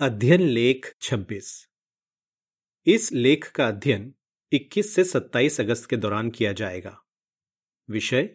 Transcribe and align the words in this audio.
अध्ययन 0.00 0.40
लेख 0.40 0.86
26 1.00 1.46
इस 2.86 3.12
लेख 3.12 3.50
का 3.50 3.66
अध्ययन 3.68 4.14
21 4.52 4.94
से 4.94 5.04
27 5.04 5.60
अगस्त 5.60 5.88
के 5.90 5.96
दौरान 5.96 6.30
किया 6.30 6.52
जाएगा। 6.52 7.04
विषय 7.88 8.28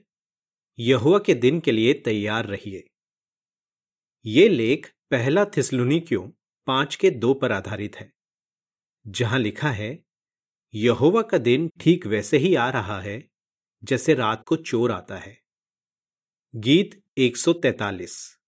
यहुआ 0.80 1.20
के 1.20 1.34
दिन 1.34 1.60
के 1.60 1.72
लिए 1.72 1.94
तैयार 1.94 2.46
रहिए। 2.46 2.84
ये 4.26 4.50
लेख 4.50 4.92
पहला 5.12 5.46
थिसलुनी 5.46 6.00
क्यों 6.00 6.28
पाँच 6.68 6.96
के 6.96 7.10
दो 7.10 7.34
पर 7.34 7.52
आधारित 7.52 7.96
है, 7.96 8.12
जहाँ 9.08 9.40
लिखा 9.40 9.72
है, 9.72 10.04
यहोवा 10.74 11.22
का 11.22 11.38
दिन 11.38 11.72
ठीक 11.80 12.08
वैसे 12.08 12.38
ही 12.38 12.56
आ 12.56 12.70
रहा 12.70 13.02
है, 13.02 13.30
जैसे 13.84 14.14
रात 14.14 14.44
को 14.48 14.56
चोर 14.56 14.92
आता 14.92 15.18
है। 15.18 15.38
गीत 16.56 17.02
143 17.18 18.40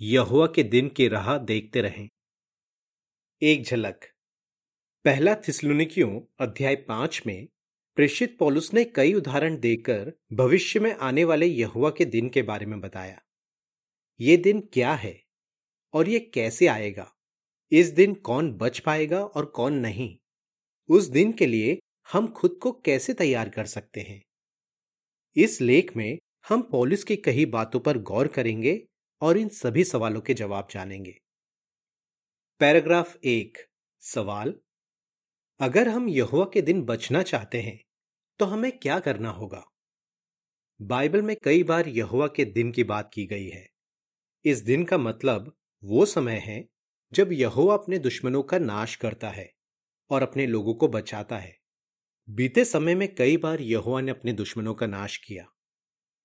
यहोवा 0.00 0.46
के 0.46 0.62
दिन 0.62 0.88
की 0.88 1.08
राह 1.08 1.38
देखते 1.38 1.80
रहें। 1.80 2.08
एक 3.44 3.64
झलक। 3.64 4.04
पहला 5.04 5.34
थिसलुनिकियों, 5.34 6.20
अध्याय 6.40 6.76
पाँच 6.76 7.22
में, 7.26 7.48
प्रेषित 7.96 8.38
पौलुस 8.38 8.74
ने 8.74 8.84
कई 8.84 9.14
उदाहरण 9.14 9.58
देकर 9.58 10.12
भविष्य 10.32 10.80
में 10.80 10.94
आने 10.94 11.24
वाले 11.24 11.46
यहुआ 11.46 11.90
के 11.90 12.04
दिन 12.04 12.28
के 12.28 12.42
बारे 12.42 12.66
में 12.66 12.80
बताया। 12.80 13.22
ये 14.20 14.36
दिन 14.36 14.60
क्या 14.60 14.94
है? 14.94 15.24
और 15.92 16.08
ये 16.08 16.20
कैसे 16.20 16.66
आएगा? 16.66 17.14
इस 17.72 17.88
दिन 17.88 18.14
कौन 18.14 18.52
बच 18.52 18.78
पाएगा 18.78 19.24
और 19.24 19.46
कौन 19.46 19.74
नहीं? 19.74 20.18
उस 20.88 21.04
दिन 21.04 21.32
के 21.32 21.46
लिए 21.46 21.78
हम 22.12 22.26
खुद 22.26 22.58
को 22.62 22.72
कैसे 22.72 23.14
तैयार 23.14 23.48
कर 23.48 23.64
सकते 23.64 24.00
हैं? 24.00 24.24
इस 25.36 25.60
लेख 25.60 25.96
में 25.96 26.18
हम 26.48 26.62
पौलुस 26.62 27.04
की 27.04 27.16
कही 27.16 27.46
बातों 27.46 27.80
पर 27.80 27.98
गौर 27.98 28.28
करेंगे 28.28 28.88
और 29.20 29.38
इन 29.38 29.48
सभी 29.48 29.84
सवालों 29.84 30.20
के 30.20 30.34
जवाब 30.34 30.68
जानेंगे। 30.70 31.23
पैराग्राफ 32.60 33.16
एक, 33.24 33.58
सवाल। 34.02 34.54
अगर 35.60 35.88
हम 35.88 36.08
यहुआ 36.08 36.44
के 36.44 36.62
दिन 36.62 36.82
बचना 36.82 37.22
चाहते 37.22 37.60
हैं 37.60 37.78
तो 38.40 38.44
हमें 38.44 38.70
क्या 38.78 38.98
करना 39.00 39.30
होगा? 39.30 39.64
बाइबल 40.80 41.22
में 41.22 41.36
कई 41.44 41.62
बार 41.62 41.88
यहुआ 41.88 42.26
के 42.26 42.44
दिन 42.44 42.70
की 42.72 42.84
बात 42.84 43.10
की 43.14 43.26
गई 43.26 43.48
है। 43.48 43.66
इस 44.44 44.58
दिन 44.58 44.84
का 44.84 44.98
मतलब 44.98 45.52
वो 45.82 46.06
समय 46.06 46.36
है, 46.36 46.68
जब 47.12 47.32
यहुआ 47.32 47.74
अपने 47.74 47.98
दुश्मनों 47.98 48.42
का 48.42 48.58
नाश 48.58 48.96
करता 48.96 49.30
है 49.30 49.50
और 50.10 50.22
अपने 50.22 50.46
लोगों 50.46 50.74
को 50.74 50.88
बचाता 50.88 51.38
है। 51.38 51.56
बीते 52.28 52.64
समय 52.64 52.94
में 52.94 53.14
कई 53.14 53.36
बार 53.36 53.60
यहुआ 53.60 54.00
ने 54.00 54.10
अपने 54.10 54.32
दुश्मनों 54.32 54.74
का 54.74 54.86
नाश 54.86 55.16
किया। 55.16 55.46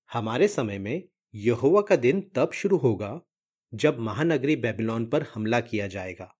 हमारे 0.09 0.47
समय 0.47 0.79
में 0.79 1.03
यहुआ 1.35 1.81
का 1.81 1.95
दिन 1.95 2.21
तब 2.35 2.51
शुरू 2.51 2.77
होगा 2.77 3.19
जब 3.73 3.99
महानगरी 3.99 4.55
बेबीलोन 4.55 5.05
पर 5.05 5.23
हमला 5.33 5.59
किया 5.61 5.87
जाएगा 5.87 6.33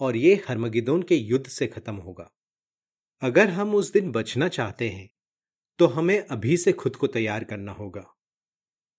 और 0.00 0.16
ये 0.16 0.34
हरमगिदोन 0.48 1.02
के 1.02 1.16
युद्ध 1.16 1.46
से 1.46 1.66
खत्म 1.66 1.94
होगा। 1.96 2.30
अगर 3.22 3.50
हम 3.50 3.74
उस 3.74 3.92
दिन 3.92 4.10
बचना 4.12 4.48
चाहते 4.48 4.88
हैं 4.88 5.08
तो 5.78 5.86
हमें 5.86 6.18
अभी 6.20 6.56
से 6.56 6.72
खुद 6.72 6.96
को 6.96 7.06
तैयार 7.06 7.44
करना 7.44 7.72
होगा। 7.72 8.04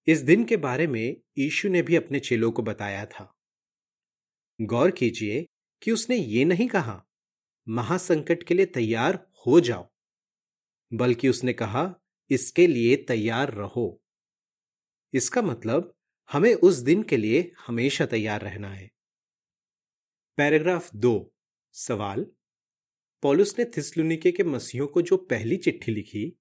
इस 0.07 0.21
दिन 0.21 0.43
के 0.43 0.57
बारे 0.57 0.87
में 0.87 1.15
ईशु 1.37 1.69
ने 1.69 1.81
भी 1.81 1.95
अपने 1.95 2.19
चेलों 2.19 2.51
को 2.51 2.63
बताया 2.63 3.05
था। 3.05 3.33
गौर 4.59 4.91
कीजिए 4.91 5.45
कि 5.81 5.91
उसने 5.91 6.15
ये 6.15 6.45
नहीं 6.45 6.67
कहा, 6.67 7.03
महासंकट 7.67 8.43
के 8.43 8.53
लिए 8.53 8.65
तैयार 8.65 9.19
हो 9.47 9.59
जाओ, 9.59 9.87
बल्कि 10.91 11.29
उसने 11.29 11.53
कहा, 11.53 11.93
इसके 12.31 12.67
लिए 12.67 12.95
तैयार 13.07 13.53
रहो। 13.53 14.01
इसका 15.13 15.41
मतलब 15.41 15.93
हमें 16.33 16.53
उस 16.53 16.75
दिन 16.75 17.03
के 17.03 17.17
लिए 17.17 17.51
हमेशा 17.67 18.05
तैयार 18.05 18.41
रहना 18.41 18.73
है। 18.73 18.91
पैराग्राफ 20.37 20.95
दो, 20.95 21.33
सवाल। 21.73 22.25
पॉलुस 23.21 23.59
ने 23.59 23.65
थिसलुनिके 23.65 24.31
के 24.31 24.43
मसीहों 24.43 24.87
को 24.87 25.01
जो 25.01 25.17
पहली 25.17 25.57
चिट्ठी 25.57 25.91
लिखी, 25.91 26.39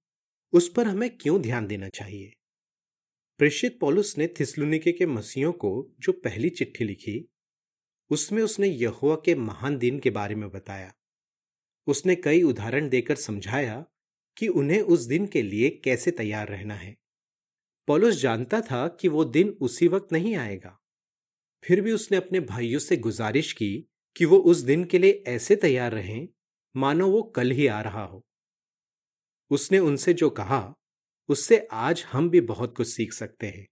उस 0.53 0.73
पर 0.73 0.87
हमें 0.87 1.17
क्यों 1.17 1.41
ध्यान 1.41 1.67
देना 1.67 1.89
चाहिए? 1.89 2.33
प्रेषित 3.37 3.79
पॉलुस 3.79 4.17
ने 4.17 4.27
थिसलुनिके 4.27 4.91
के 4.91 5.05
मसीहों 5.05 5.53
को 5.53 5.91
जो 5.99 6.11
पहली 6.11 6.49
चिट्ठी 6.49 6.83
लिखी, 6.83 7.29
उसमें 8.09 8.43
उसने 8.43 8.67
यहुआ 8.67 9.15
के 9.15 9.35
महान 9.35 9.77
दिन 9.77 9.99
के 9.99 10.09
बारे 10.09 10.35
में 10.35 10.49
बताया। 10.49 10.93
उसने 11.87 12.15
कई 12.15 12.43
उदाहरण 12.43 12.89
देकर 12.89 13.15
समझाया 13.15 13.85
कि 14.37 14.47
उन्हें 14.47 14.81
उस 14.81 14.99
दिन 14.99 15.27
के 15.27 15.41
लिए 15.41 15.69
कैसे 15.69 16.11
तैयार 16.11 16.47
रहना 16.47 16.75
है। 16.75 17.02
पॉलुस 17.87 18.15
जानता 18.15 18.61
था 18.61 18.87
कि 18.87 19.07
वो 19.07 19.25
दिन 19.25 19.49
उसी 19.49 19.87
वक्त 19.87 20.11
नहीं 20.11 20.35
आएगा। 20.35 20.79
फिर 21.63 21.81
भी 21.81 21.91
उसने 21.91 22.17
अपने 22.17 22.39
भाइयों 22.39 22.79
से 22.79 22.97
गुजारिश 22.97 23.53
की 23.53 23.85
कि 24.17 24.25
वो 24.25 24.37
उस 24.37 24.57
दिन 24.57 24.85
के 24.85 24.99
लिए 24.99 25.23
ऐसे 25.27 25.55
तैयार 25.55 25.91
रहें, 25.91 26.27
मानो 26.75 27.09
वो 27.09 27.23
कल 27.23 27.51
ही 27.51 27.67
आ 27.67 27.81
रहा 27.81 28.03
हो। 28.03 28.25
उसने 29.49 29.79
उनसे 29.79 30.13
जो 30.13 30.29
कहा, 30.29 30.73
उससे 31.29 31.67
आज 31.71 32.05
हम 32.11 32.29
भी 32.29 32.41
बहुत 32.41 32.77
कुछ 32.77 32.87
सीख 32.87 33.13
सकते 33.13 33.47
हैं। 33.47 33.67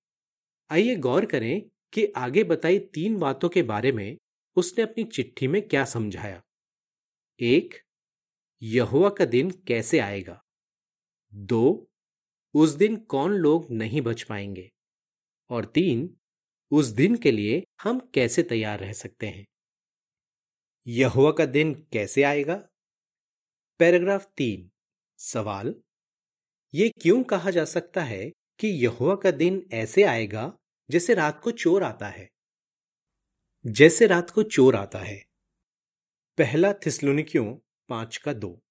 आइए 0.69 0.95
गौर 0.95 1.25
करें 1.25 1.69
कि 1.93 2.05
आगे 2.05 2.43
बताई 2.43 2.79
तीन 2.79 3.17
बातों 3.17 3.49
के 3.49 3.63
बारे 3.63 3.91
में 3.91 4.17
उसने 4.55 4.83
अपनी 4.83 5.03
चिट्ठी 5.03 5.47
में 5.47 5.67
क्या 5.67 5.85
समझाया। 5.85 6.43
एक 7.39 7.81
यहुआ 8.61 9.09
का 9.09 9.25
दिन 9.25 9.51
कैसे 9.51 9.99
आएगा? 9.99 10.43
दो 11.33 11.90
उस 12.53 12.69
दिन 12.69 12.97
कौन 12.97 13.31
लोग 13.31 13.71
नहीं 13.71 14.01
बच 14.01 14.23
पाएँगे? 14.23 14.71
और 15.49 15.65
तीन, 15.65 16.17
उस 16.71 16.85
दिन 16.85 17.15
के 17.15 17.31
लिए 17.31 17.63
हम 17.83 17.99
कैसे 17.99 18.43
तैयार 18.43 18.79
रह 18.79 18.93
सकते 18.93 19.27
हैं? 19.27 19.45
यहुआ 20.87 21.31
का 21.31 21.45
दिन 21.45 21.73
कैसे 21.73 22.23
आएगा? 22.23 22.69
पैराग्राफ 23.79 24.25
तीन, 24.37 24.71
सवाल। 25.17 25.75
ये 26.73 26.89
क्यों 26.89 27.23
कहा 27.23 27.51
जा 27.51 27.65
सकता 27.65 28.03
है 28.03 28.29
कि 28.29 28.67
यहुआ 28.67 29.15
का 29.15 29.31
दिन 29.31 29.69
ऐसे 29.73 30.03
आएगा 30.03 30.57
जैसे 30.91 31.13
रात 31.13 31.41
को 31.43 31.51
चोर 31.51 31.83
आता 31.83 32.07
है? 32.07 32.29
जैसे 33.65 34.07
रात 34.07 34.29
को 34.29 34.43
चोर 34.43 34.75
आता 34.75 34.99
है। 34.99 35.25
पहला 36.37 36.73
थिसलुनिकियों 36.73 37.57
पाँच 37.89 38.17
का 38.17 38.33
दो। 38.33 38.61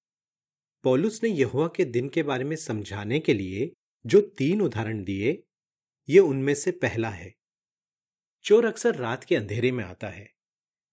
पौलुस 0.83 1.23
ने 1.23 1.29
यहुआ 1.29 1.67
के 1.67 1.85
दिन 1.85 2.09
के 2.09 2.23
बारे 2.23 2.43
में 2.43 2.55
समझाने 2.55 3.19
के 3.19 3.33
लिए 3.33 3.71
जो 4.05 4.21
तीन 4.21 4.61
उदाहरण 4.61 5.03
दिए, 5.03 5.43
ये 6.09 6.19
उनमें 6.19 6.53
से 6.55 6.71
पहला 6.71 7.09
है। 7.09 7.33
चोर 8.45 8.65
अक्सर 8.65 8.95
रात 8.95 9.23
के 9.23 9.35
अंधेरे 9.35 9.71
में 9.71 9.83
आता 9.83 10.07
है, 10.07 10.33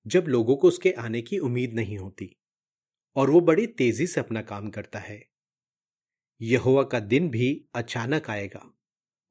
जब 0.06 0.24
लोगों 0.28 0.56
को 0.56 0.68
उसके 0.68 0.92
आने 0.92 1.22
की 1.22 1.38
उम्मीद 1.38 1.74
नहीं 1.74 1.98
होती, 1.98 2.36
और 3.16 3.30
वो 3.30 3.40
बड़ी 3.40 3.66
तेज़ी 3.66 4.06
से 4.06 4.20
अपना 4.20 4.42
काम 4.42 4.70
करता 4.70 4.98
है। 4.98 5.22
यहुआ 6.40 6.82
का 6.82 7.00
दिन 7.00 7.30
भी 7.30 7.68
अचानक 7.74 8.30
आएगा, 8.30 8.72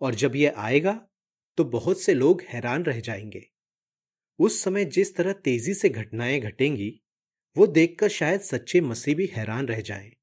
और 0.02 0.16
जब 0.16 0.36
यह 0.36 0.54
आएगा 0.58 1.08
तो 1.58 1.64
बहुत 1.64 2.02
से 2.02 2.14
लोग 2.14 2.42
हैरान 2.42 2.84
रह 2.84 3.00
जाएँगे। 3.00 3.48
उस 4.40 4.62
समय 4.64 4.86
जिस 4.86 5.16
तरह 5.16 5.34
तेज़ी 5.34 5.74
से 5.74 5.90
घटनाएँ 5.90 6.40
घटेंगी, 6.40 7.02
वो 7.56 7.68
देखकर 7.68 8.10
शायद 8.10 8.42
सच्चे 8.42 8.82
मसीह 8.82 9.16
भी 9.16 9.26
हैरान 9.26 9.68
रह 9.68 9.82
जाएँ। 9.82 10.17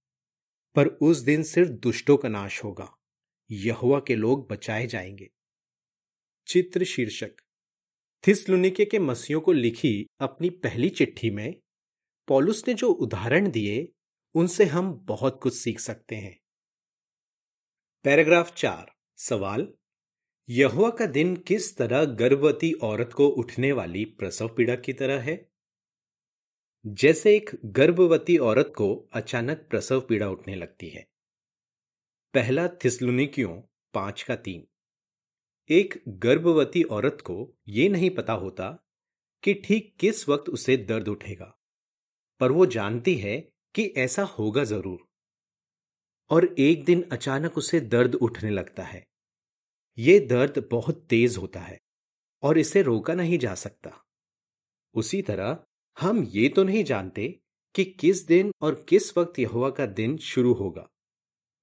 पर 0.74 0.86
उस 0.86 1.18
दिन 1.18 1.42
सिर्फ़ 1.42 1.70
दुष्टों 1.70 2.16
का 2.16 2.28
नाश 2.28 2.64
होगा। 2.64 2.96
यहुआ 3.50 4.00
के 4.00 4.14
लोग 4.14 4.50
बचाए 4.50 4.86
जाएँगे। 4.86 5.30
चित्र 6.46 6.84
शीर्षक 6.84 7.30
थिसलुनिके 8.26 8.84
के 8.84 8.98
मसीहों 8.98 9.40
को 9.40 9.52
लिखी 9.52 10.06
अपनी 10.20 10.50
पहली 10.50 10.88
चिट्ठी 10.88 11.30
में, 11.30 11.60
पॉलुस 12.28 12.68
ने 12.68 12.74
जो 12.74 12.88
उदाहरण 12.88 13.50
दिए, 13.50 13.88
उनसे 14.34 14.64
हम 14.64 14.94
बहुत 14.94 15.40
कुछ 15.42 15.54
सीख 15.54 15.80
सकते 15.80 16.16
हैं। 16.16 16.40
पैराग्राफ 18.04 18.54
चार। 18.54 18.92
सवाल। 19.16 19.74
यहुआ 20.48 20.91
का 20.91 21.06
दिन 21.06 21.36
किस 21.36 21.76
तरह 21.76 22.04
गर्भवती 22.04 22.72
औरत 22.72 23.12
को 23.12 23.28
उठने 23.28 23.72
वाली 23.72 24.04
प्रसव 24.04 24.48
पीड़ा 24.48 24.76
की 24.76 24.92
तरह 24.92 25.20
है? 25.20 25.53
जैसे 26.84 27.34
एक 27.36 27.51
गर्भवती 27.66 28.36
औरत 28.39 28.72
को 28.77 28.86
अचानक 29.13 29.66
प्रसव 29.71 30.01
पीड़ा 30.01 30.28
उठने 30.28 30.54
लगती 30.54 30.89
है। 30.89 31.04
पहला 32.34 32.66
थिसलुनिकियों 32.84 33.54
पाँच 33.95 34.22
का 34.22 34.36
तीन। 34.36 34.66
एक 35.71 36.03
गर्भवती 36.19 36.83
औरत 36.83 37.21
को 37.21 37.36
यह 37.69 37.91
नहीं 37.91 38.10
पता 38.10 38.33
होता 38.33 38.69
कि 39.45 39.54
ठीक 39.65 39.95
किस 40.01 40.28
वक्त 40.28 40.48
उसे 40.48 40.77
दर्द 40.77 41.09
उठेगा, 41.09 41.53
पर 42.41 42.53
वो 42.53 42.66
जानती 42.69 43.15
है 43.15 43.37
कि 43.75 43.92
ऐसा 43.97 44.22
होगा 44.22 44.65
ज़रूर। 44.65 44.98
और 46.30 46.54
एक 46.59 46.84
दिन 46.84 47.09
अचानक 47.13 47.59
उसे 47.59 47.80
दर्द 47.80 48.15
उठने 48.15 48.51
लगता 48.51 48.83
है। 48.83 49.07
ये 49.98 50.21
दर्द 50.21 50.66
बहुत 50.71 51.07
तेज 51.10 51.37
होता 51.37 51.60
है 51.60 51.78
और 52.42 52.59
इसे 52.59 52.83
रोका 52.83 53.15
नहीं 53.15 53.39
जा 53.39 53.54
सकता। 53.57 54.01
उसी 54.95 55.22
तरह 55.22 55.65
हम 55.96 56.22
ये 56.24 56.48
तो 56.48 56.64
नहीं 56.64 56.84
जानते 56.84 57.28
कि 57.74 57.84
किस 58.00 58.26
दिन 58.26 58.52
और 58.62 58.74
किस 58.88 59.16
वक्त 59.18 59.38
यहुआ 59.38 59.70
का 59.70 59.86
दिन 59.88 60.16
शुरू 60.22 60.52
होगा, 60.52 60.88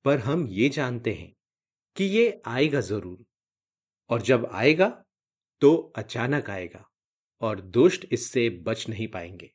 पर 0.05 0.19
हम 0.19 0.47
ये 0.47 0.69
जानते 0.69 1.13
हैं 1.13 1.31
कि 1.95 2.03
ये 2.03 2.41
आएगा 2.47 2.81
ज़रूर। 2.81 3.25
और 4.09 4.21
जब 4.21 4.45
आएगा 4.45 4.87
तो 5.61 5.75
अचानक 5.95 6.49
आएगा 6.49 6.85
और 7.41 7.61
दुष्ट 7.61 8.05
इससे 8.11 8.49
बच 8.65 8.87
नहीं 8.89 9.07
पाएँगे। 9.07 9.51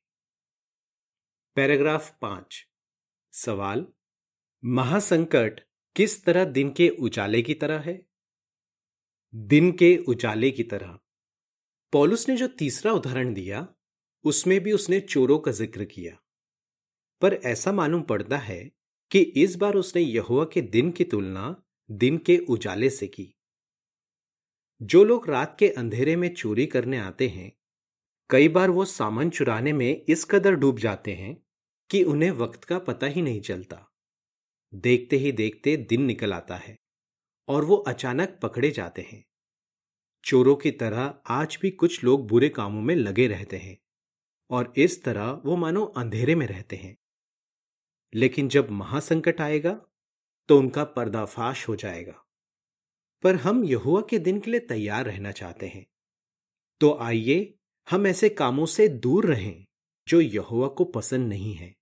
पैराग्राफ 1.56 2.10
पाँच। 2.22 2.64
सवाल, 3.32 3.86
महासंकट 4.62 5.60
किस 5.96 6.24
तरह 6.24 6.44
दिन 6.46 6.70
के 6.70 6.88
उजाले 6.88 7.42
की 7.42 7.54
तरह 7.54 7.80
है? 7.80 8.00
दिन 9.34 9.70
के 9.72 9.96
उजाले 10.08 10.50
की 10.50 10.62
तरह। 10.64 10.98
पॉलुस 11.92 12.28
ने 12.28 12.36
जो 12.36 12.46
तीसरा 12.48 12.92
उदाहरण 12.92 13.32
दिया 13.34 13.66
उसमें 14.26 14.60
भी 14.60 14.72
उसने 14.72 15.00
चोरों 15.00 15.38
का 15.38 15.50
ज़िक्र 15.50 15.84
किया। 15.84 16.16
पर 17.22 17.34
ऐसा 17.34 17.72
मालूम 17.72 18.02
पड़ता 18.02 18.36
है 18.36 18.70
कि 19.10 19.20
इस 19.20 19.56
बार 19.56 19.74
उसने 19.74 20.02
यहुआ 20.02 20.44
के 20.44 20.60
दिन 20.60 20.90
की 20.90 21.04
तुलना 21.04 21.62
दिन 21.90 22.18
के 22.18 22.36
उजाले 22.38 22.90
से 22.90 23.06
की। 23.06 23.32
जो 24.82 25.04
लोग 25.04 25.28
रात 25.30 25.56
के 25.58 25.68
अंधेरे 25.68 26.16
में 26.16 26.34
चोरी 26.34 26.66
करने 26.66 26.98
आते 26.98 27.28
हैं, 27.28 27.52
कई 28.30 28.48
बार 28.48 28.70
वो 28.70 28.84
सामान 28.84 29.30
चुराने 29.30 29.72
में 29.72 30.04
इस 30.08 30.24
कदर 30.24 30.54
डूब 30.54 30.78
जाते 30.78 31.12
हैं 31.12 31.36
कि 31.90 32.02
उन्हें 32.02 32.30
वक्त 32.30 32.64
का 32.64 32.78
पता 32.78 33.06
ही 33.06 33.22
नहीं 33.22 33.40
चलता। 33.40 33.92
देखते 34.72 35.16
ही 35.16 35.32
देखते 35.32 35.76
दिन 35.76 36.02
निकल 36.02 36.32
आता 36.32 36.56
है 36.56 36.78
और 37.48 37.64
वो 37.64 37.76
अचानक 37.76 38.38
पकड़े 38.42 38.70
जाते 38.70 39.02
हैं। 39.02 39.24
चोरों 40.24 40.56
की 40.56 40.70
तरह 40.70 41.14
आज 41.26 41.58
भी 41.62 41.70
कुछ 41.70 42.04
लोग 42.04 42.26
बुरे 42.28 42.48
कामों 42.48 42.82
में 42.82 42.96
लगे 42.96 43.26
रहते 43.26 43.56
हैं। 43.56 43.76
और 44.50 44.72
इस 44.76 45.04
तरह 45.04 45.30
वो 45.30 45.56
मानो 45.56 45.84
अंधेरे 45.84 46.34
में 46.34 46.46
रहते 46.46 46.76
हैं। 46.76 46.98
लेकिन 48.14 48.48
जब 48.48 48.70
महासंकट 48.70 49.40
आएगा 49.40 49.80
तो 50.48 50.58
उनका 50.58 50.84
पर्दाफाश 50.84 51.68
हो 51.68 51.76
जाएगा। 51.76 52.24
पर 53.22 53.34
हम 53.34 53.64
यहुआ 53.64 54.02
के 54.10 54.18
दिन 54.18 54.40
के 54.40 54.50
लिए 54.50 54.60
तैयार 54.60 55.04
रहना 55.04 55.32
चाहते 55.32 55.66
हैं। 55.68 55.86
तो 56.80 56.98
आइए, 56.98 57.54
हम 57.90 58.06
ऐसे 58.06 58.28
कामों 58.28 58.66
से 58.66 58.88
दूर 58.88 59.26
रहें, 59.26 59.66
जो 60.08 60.20
यहुआ 60.20 60.68
को 60.68 60.84
पसंद 60.84 61.28
नहीं 61.28 61.54
है। 61.54 61.76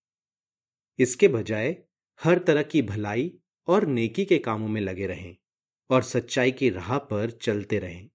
इसके 0.99 1.29
बजाय, 1.29 1.85
हर 2.23 2.39
तरह 2.39 2.63
की 2.63 2.83
भलाई 2.83 3.39
और 3.67 3.87
नेकी 3.87 4.25
के 4.25 4.39
कामों 4.39 4.69
में 4.69 4.81
लगे 4.81 5.07
रहें 5.07 5.37
और 5.91 6.03
सच्चाई 6.03 6.53
की 6.53 6.71
राह 6.71 6.99
पर 6.99 7.31
चलते 7.31 7.79
रहें। 7.79 8.11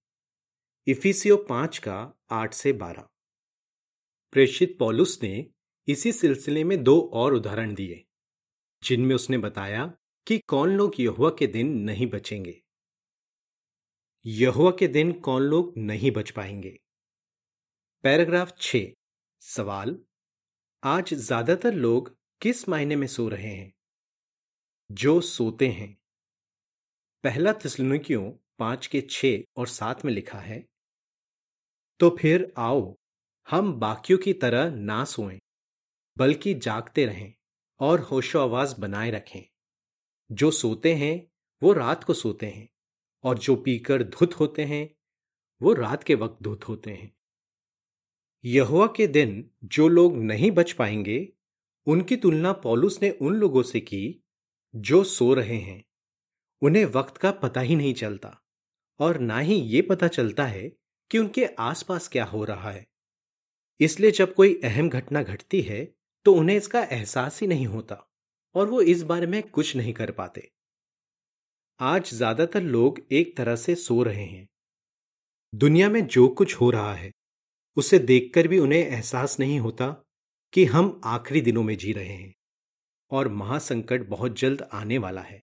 इफिसियो 0.87 1.37
पाँच 1.37 1.77
का 1.77 2.13
आठ 2.29 2.53
से 2.53 2.73
बारह। 2.73 3.07
प्रेषित 4.31 4.77
पॉलुस 4.79 5.19
ने 5.23 5.51
इसी 5.87 6.11
सिलसिले 6.11 6.63
में 6.63 6.83
दो 6.83 6.99
और 7.13 7.33
उदाहरण 7.33 7.73
दिए, 7.73 8.05
जिनमें 8.83 9.15
उसने 9.15 9.37
बताया 9.37 9.97
कि 10.27 10.37
कौन 10.39 10.69
लोग 10.69 10.93
यहुआ 10.99 11.29
के 11.29 11.47
दिन 11.47 11.67
नहीं 11.81 12.07
बचेंगे। 12.07 12.61
यहुआ 14.25 14.71
के 14.71 14.87
दिन 14.87 15.11
कौन 15.11 15.41
लोग 15.41 15.73
नहीं 15.77 16.11
बच 16.11 16.31
पाएँगे? 16.31 16.79
पैराग्राफ 18.03 18.53
छ, 18.61 18.77
सवाल, 19.39 19.99
आज 20.83 21.13
ज़्यादातर 21.13 21.73
लोग 21.73 22.17
किस 22.41 22.69
मायने 22.69 22.95
में 22.95 23.07
सो 23.07 23.27
रहे 23.29 23.55
हैं? 23.55 23.73
जो 24.91 25.21
सोते 25.21 25.67
हैं। 25.67 25.97
पहला 27.23 27.53
तिस्लुकियों 27.53 28.31
पाँच 28.59 28.87
के 28.87 29.01
छ 29.01 29.25
और 29.57 29.67
सात 29.67 30.05
में 30.05 30.13
लिखा 30.13 30.39
है 30.39 30.65
तो 31.99 32.17
फिर 32.19 32.53
आओ 32.57 32.98
हम 33.51 33.73
बाकियों 33.73 34.19
की 34.19 34.33
तरह 34.33 34.75
ना 34.75 35.03
सोएँ, 35.05 35.39
बल्कि 36.17 36.53
जागते 36.53 37.05
रहें 37.05 37.33
और 37.79 37.99
होशो 37.99 38.39
आवाज़ 38.39 38.81
बनाए 38.81 39.11
रखें। 39.11 39.41
जो 40.31 40.51
सोते 40.51 40.93
हैं, 40.93 41.31
वो 41.63 41.73
रात 41.73 42.03
को 42.03 42.13
सोते 42.13 42.45
हैं, 42.45 42.69
और 43.23 43.37
जो 43.37 43.55
पीकर 43.55 44.03
धुत 44.03 44.33
होते 44.33 44.65
हैं, 44.65 44.95
वो 45.61 45.73
रात 45.73 46.03
के 46.03 46.15
वक्त 46.15 46.43
धुत 46.43 46.67
होते 46.67 46.91
हैं। 46.91 47.17
यहुआ 48.45 48.87
के 48.87 49.07
दिन 49.07 49.51
जो 49.63 49.87
लोग 49.87 50.17
नहीं 50.17 50.51
बच 50.51 50.71
पाएँगे, 50.71 51.33
उनकी 51.85 52.17
तुलना 52.17 52.53
पॉलुस 52.53 53.01
ने 53.01 53.09
उन 53.11 53.35
लोगों 53.35 53.63
से 53.63 53.79
की, 53.79 54.23
जो 54.75 55.03
सो 55.03 55.33
रहे 55.33 55.57
हैं। 55.57 55.85
उन्हें 56.61 56.85
वक्त 56.85 57.17
का 57.17 57.31
पता 57.31 57.61
ही 57.61 57.75
नहीं 57.75 57.93
चलता, 57.93 58.41
और 58.99 59.19
ना 59.19 59.39
ही 59.39 59.55
ये 59.55 59.81
पता 59.81 60.07
चलता 60.07 60.45
है 60.45 60.71
कि 61.11 61.17
उनके 61.17 61.45
आसपास 61.45 62.07
क्या 62.07 62.25
हो 62.25 62.43
रहा 62.43 62.71
है। 62.71 62.87
इसलिए 63.79 64.11
जब 64.11 64.33
कोई 64.33 64.53
अहम 64.63 64.89
घटना 64.89 65.21
घटती 65.23 65.61
है 65.61 65.83
तो 66.25 66.33
उन्हें 66.33 66.55
इसका 66.57 66.81
एहसास 66.83 67.39
ही 67.41 67.47
नहीं 67.47 67.65
होता, 67.67 67.95
और 68.55 68.67
वो 68.69 68.81
इस 68.83 69.03
बारे 69.03 69.27
में 69.27 69.41
कुछ 69.43 69.75
नहीं 69.75 69.93
कर 69.93 70.11
पाते। 70.11 70.49
आज 71.79 72.09
ज़्यादातर 72.09 72.61
लोग 72.63 72.99
एक 73.11 73.35
तरह 73.37 73.55
से 73.57 73.75
सो 73.77 74.01
रहे 74.03 74.23
हैं। 74.23 74.47
दुनिया 75.53 75.89
में 75.89 76.05
जो 76.07 76.27
कुछ 76.29 76.55
हो 76.55 76.69
रहा 76.71 76.93
है, 76.95 77.11
उसे 77.77 77.99
देखकर 78.01 78.47
भी 78.47 78.59
उन्हें 78.59 78.79
एहसास 78.81 79.39
नहीं 79.39 79.59
होता 79.59 79.87
कि 80.53 80.65
हम 80.67 80.99
आखिरी 81.07 81.41
दिनों 81.41 81.63
में 81.63 81.75
जी 81.77 81.93
रहे 81.93 82.07
हैं, 82.07 82.33
और 83.11 83.27
महासंकट 83.29 84.07
बहुत 84.09 84.39
जल्द 84.39 84.67
आने 84.73 84.97
वाला 84.97 85.21
है। 85.21 85.41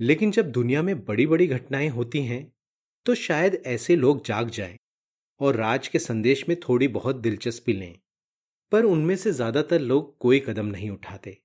लेकिन 0.00 0.30
जब 0.32 0.50
दुनिया 0.52 0.82
में 0.82 1.04
बड़ी 1.04 1.26
बड़ी 1.26 1.46
घटनाएँ 1.48 1.88
होती 1.90 2.24
हैं 2.24 2.46
तो 3.06 3.14
शायद 3.16 3.62
ऐसे 3.66 3.96
लोग 3.96 4.24
जाग 4.26 4.50
जाएँ। 4.50 4.76
और 5.40 5.56
राज 5.56 5.88
के 5.88 5.98
संदेश 5.98 6.44
में 6.48 6.56
थोड़ी 6.60 6.88
बहुत 6.88 7.16
दिलचस्पी 7.16 7.72
लें, 7.72 7.94
पर 8.72 8.84
उनमें 8.84 9.14
से 9.16 9.32
ज़्यादातर 9.32 9.80
लोग 9.80 10.16
कोई 10.18 10.40
कदम 10.40 10.66
नहीं 10.66 10.90
उठाते 10.90 11.36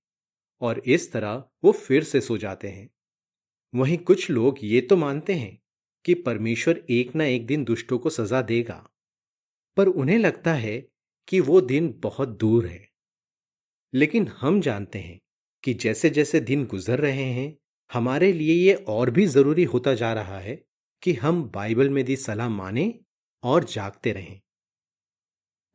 और 0.62 0.82
इस 0.88 1.12
तरह 1.12 1.44
वो 1.64 1.72
फिर 1.74 2.04
से 2.04 2.22
सो 2.22 2.38
जाते 2.38 2.68
हैं। 2.68 2.90
वहीं 3.74 3.98
कुछ 4.00 4.30
लोग 4.30 4.58
ये 4.64 4.82
तो 4.82 4.98
मानते 4.98 5.34
हैं 5.34 5.58
कि 6.06 6.14
परमेश्वर 6.16 6.82
एक 6.92 7.16
ना 7.16 7.26
एक 7.26 7.46
दिन 7.48 7.64
दुष्टों 7.64 7.98
को 8.00 8.10
सजा 8.12 8.42
देगा, 8.44 8.84
पर 9.78 9.88
उन्हें 9.88 10.18
लगता 10.18 10.54
है 10.54 10.78
कि 11.28 11.40
वो 11.40 11.62
दिन 11.64 11.94
बहुत 12.00 12.38
दूर 12.40 12.66
है। 12.66 12.88
लेकिन 13.94 14.28
हम 14.38 14.60
जानते 14.62 15.00
हैं 15.00 15.20
कि 15.64 15.74
जैसे 15.74 16.10
जैसे 16.10 16.40
दिन 16.42 16.66
गुजर 16.66 17.00
रहे 17.00 17.24
हैं, 17.24 17.58
हमारे 17.92 18.32
लिए 18.34 18.54
ये 18.56 18.74
और 18.74 19.10
भी 19.12 19.26
ज़रूरी 19.28 19.64
होता 19.64 19.94
जा 19.94 20.12
रहा 20.14 20.40
है 20.40 20.56
कि 21.04 21.14
हम 21.14 21.44
बाइबल 21.46 21.90
में 21.90 22.04
दी 22.06 22.16
सलाह 22.18 22.50
माने 22.50 22.94
और 23.46 23.64
जागते 23.64 24.12
रहें। 24.12 24.42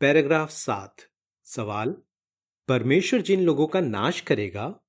पैराग्राफ 0.00 0.50
सात, 0.50 0.96
सवाल, 1.44 2.02
परमेश्वर 2.68 3.20
जिन 3.20 3.42
लोगों 3.42 3.66
का 3.66 3.80
नाश 3.80 4.20
करेगा, 4.20 4.80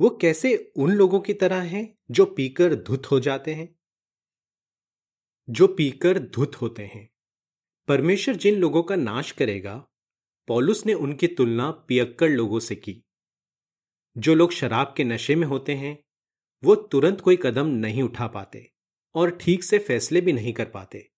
वो 0.00 0.10
कैसे 0.10 0.72
उन 0.76 0.90
लोगों 0.90 1.20
की 1.20 1.34
तरह 1.34 1.60
हैं 1.60 1.98
जो 2.10 2.26
पीकर 2.26 2.74
धुत 2.74 3.06
हो 3.06 3.20
जाते 3.20 3.54
हैं? 3.54 3.76
जो 5.50 5.66
पीकर 5.66 6.18
धुत 6.18 6.56
होते 6.56 6.86
हैं। 6.86 7.10
परमेश्वर 7.88 8.34
जिन 8.34 8.54
लोगों 8.54 8.82
का 8.82 8.96
नाश 8.96 9.32
करेगा, 9.32 9.88
पॉलुस 10.48 10.86
ने 10.86 10.94
उनकी 10.94 11.26
तुलना 11.26 11.70
पियक्कड़ 11.70 12.30
लोगों 12.30 12.60
से 12.60 12.76
की। 12.76 13.02
जो 14.18 14.34
लोग 14.34 14.52
शराब 14.52 14.94
के 14.96 15.04
नशे 15.04 15.34
में 15.34 15.46
होते 15.46 15.74
हैं, 15.74 16.04
वो 16.64 16.74
तुरंत 16.74 17.20
कोई 17.20 17.38
कदम 17.42 17.66
नहीं 17.66 18.02
उठा 18.02 18.26
पाते 18.26 18.72
और 19.14 19.30
ठीक 19.30 19.64
से 19.64 19.78
फैसले 19.78 20.20
भी 20.20 20.32
नहीं 20.32 20.52
कर 20.52 20.70
पाते। 20.70 21.15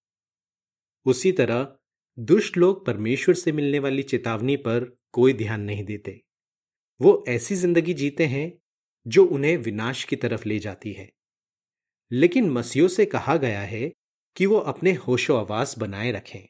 उसी 1.09 1.33
तरह 1.33 1.67
दुष्ट 2.19 2.57
लोग 2.57 2.85
परमेश्वर 2.87 3.35
से 3.35 3.53
मिलने 3.53 3.79
वाली 3.79 4.03
चेतावनी 4.03 4.57
पर 4.57 4.85
कोई 5.12 5.33
ध्यान 5.33 5.61
नहीं 5.61 5.85
देते। 5.85 6.21
वो 7.00 7.25
ऐसी 7.29 7.55
ज़िंदगी 7.55 7.95
जीते 7.95 8.27
हैं 8.27 8.53
जो 9.07 9.25
उन्हें 9.25 9.57
विनाश 9.57 10.05
की 10.05 10.17
तरफ़ 10.17 10.49
ले 10.49 10.59
जाती 10.59 10.93
है। 10.93 11.11
लेकिन 12.11 12.50
मसीहों 12.50 12.88
से 12.88 13.05
कहा 13.07 13.37
गया 13.37 13.61
है 13.61 13.91
कि 14.37 14.47
वो 14.47 14.59
अपने 14.67 14.93
होशो 14.93 15.37
आवास 15.37 15.79
बनाए 15.79 16.11
रखें। 16.12 16.49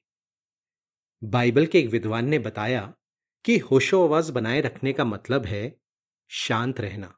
बाइबल 1.23 1.67
के 1.67 1.79
एक 1.79 1.89
विद्वान 1.89 2.29
ने 2.29 2.39
बताया 2.39 2.83
कि 3.45 3.59
होशो 3.61 4.05
आवाज़ 4.05 4.33
बनाए 4.33 4.61
रखने 4.61 4.93
का 4.93 5.05
मतलब 5.05 5.47
है 5.47 5.77
शांत 6.31 6.81
रहना, 6.81 7.15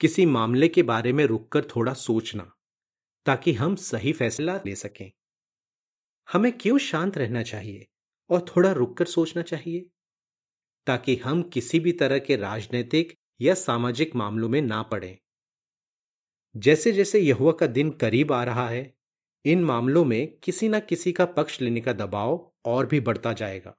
किसी 0.00 0.26
मामले 0.26 0.68
के 0.68 0.82
बारे 0.82 1.12
में 1.12 1.24
रुककर 1.24 1.64
थोड़ा 1.66 1.92
सोचना, 1.92 2.50
ताकि 3.26 3.52
हम 3.52 3.74
सही 3.74 4.12
फैसला 4.12 4.56
ले 4.66 4.74
सकें। 4.74 5.10
हमें 6.32 6.58
क्यों 6.58 6.78
शांत 6.78 7.18
रहना 7.18 7.42
चाहिए 7.42 7.86
और 8.30 8.44
थोड़ा 8.44 8.72
रुककर 8.72 9.04
सोचना 9.04 9.42
चाहिए? 9.42 9.86
ताकि 10.86 11.16
हम 11.16 11.42
किसी 11.42 11.80
भी 11.80 11.92
तरह 11.92 12.18
के 12.18 12.36
राजनीतिक 12.36 13.14
या 13.40 13.54
सामाजिक 13.54 14.14
मामलों 14.14 14.48
में 14.48 14.62
ना 14.62 14.82
पड़े। 14.82 15.18
जैसे 16.56 16.92
जैसे 16.92 17.20
यहुआ 17.20 17.52
का 17.52 17.66
दिन 17.66 17.90
करीब 17.90 18.32
आ 18.32 18.44
रहा 18.44 18.68
है, 18.68 18.94
इन 19.44 19.64
मामलों 19.64 20.04
में 20.04 20.36
किसी 20.36 20.68
ना 20.68 20.80
किसी 20.80 21.12
का 21.12 21.24
पक्ष 21.24 21.60
लेने 21.60 21.80
का 21.80 21.92
दबाव 21.92 22.52
और 22.64 22.86
भी 22.86 23.00
बढ़ता 23.00 23.32
जाएगा। 23.32 23.76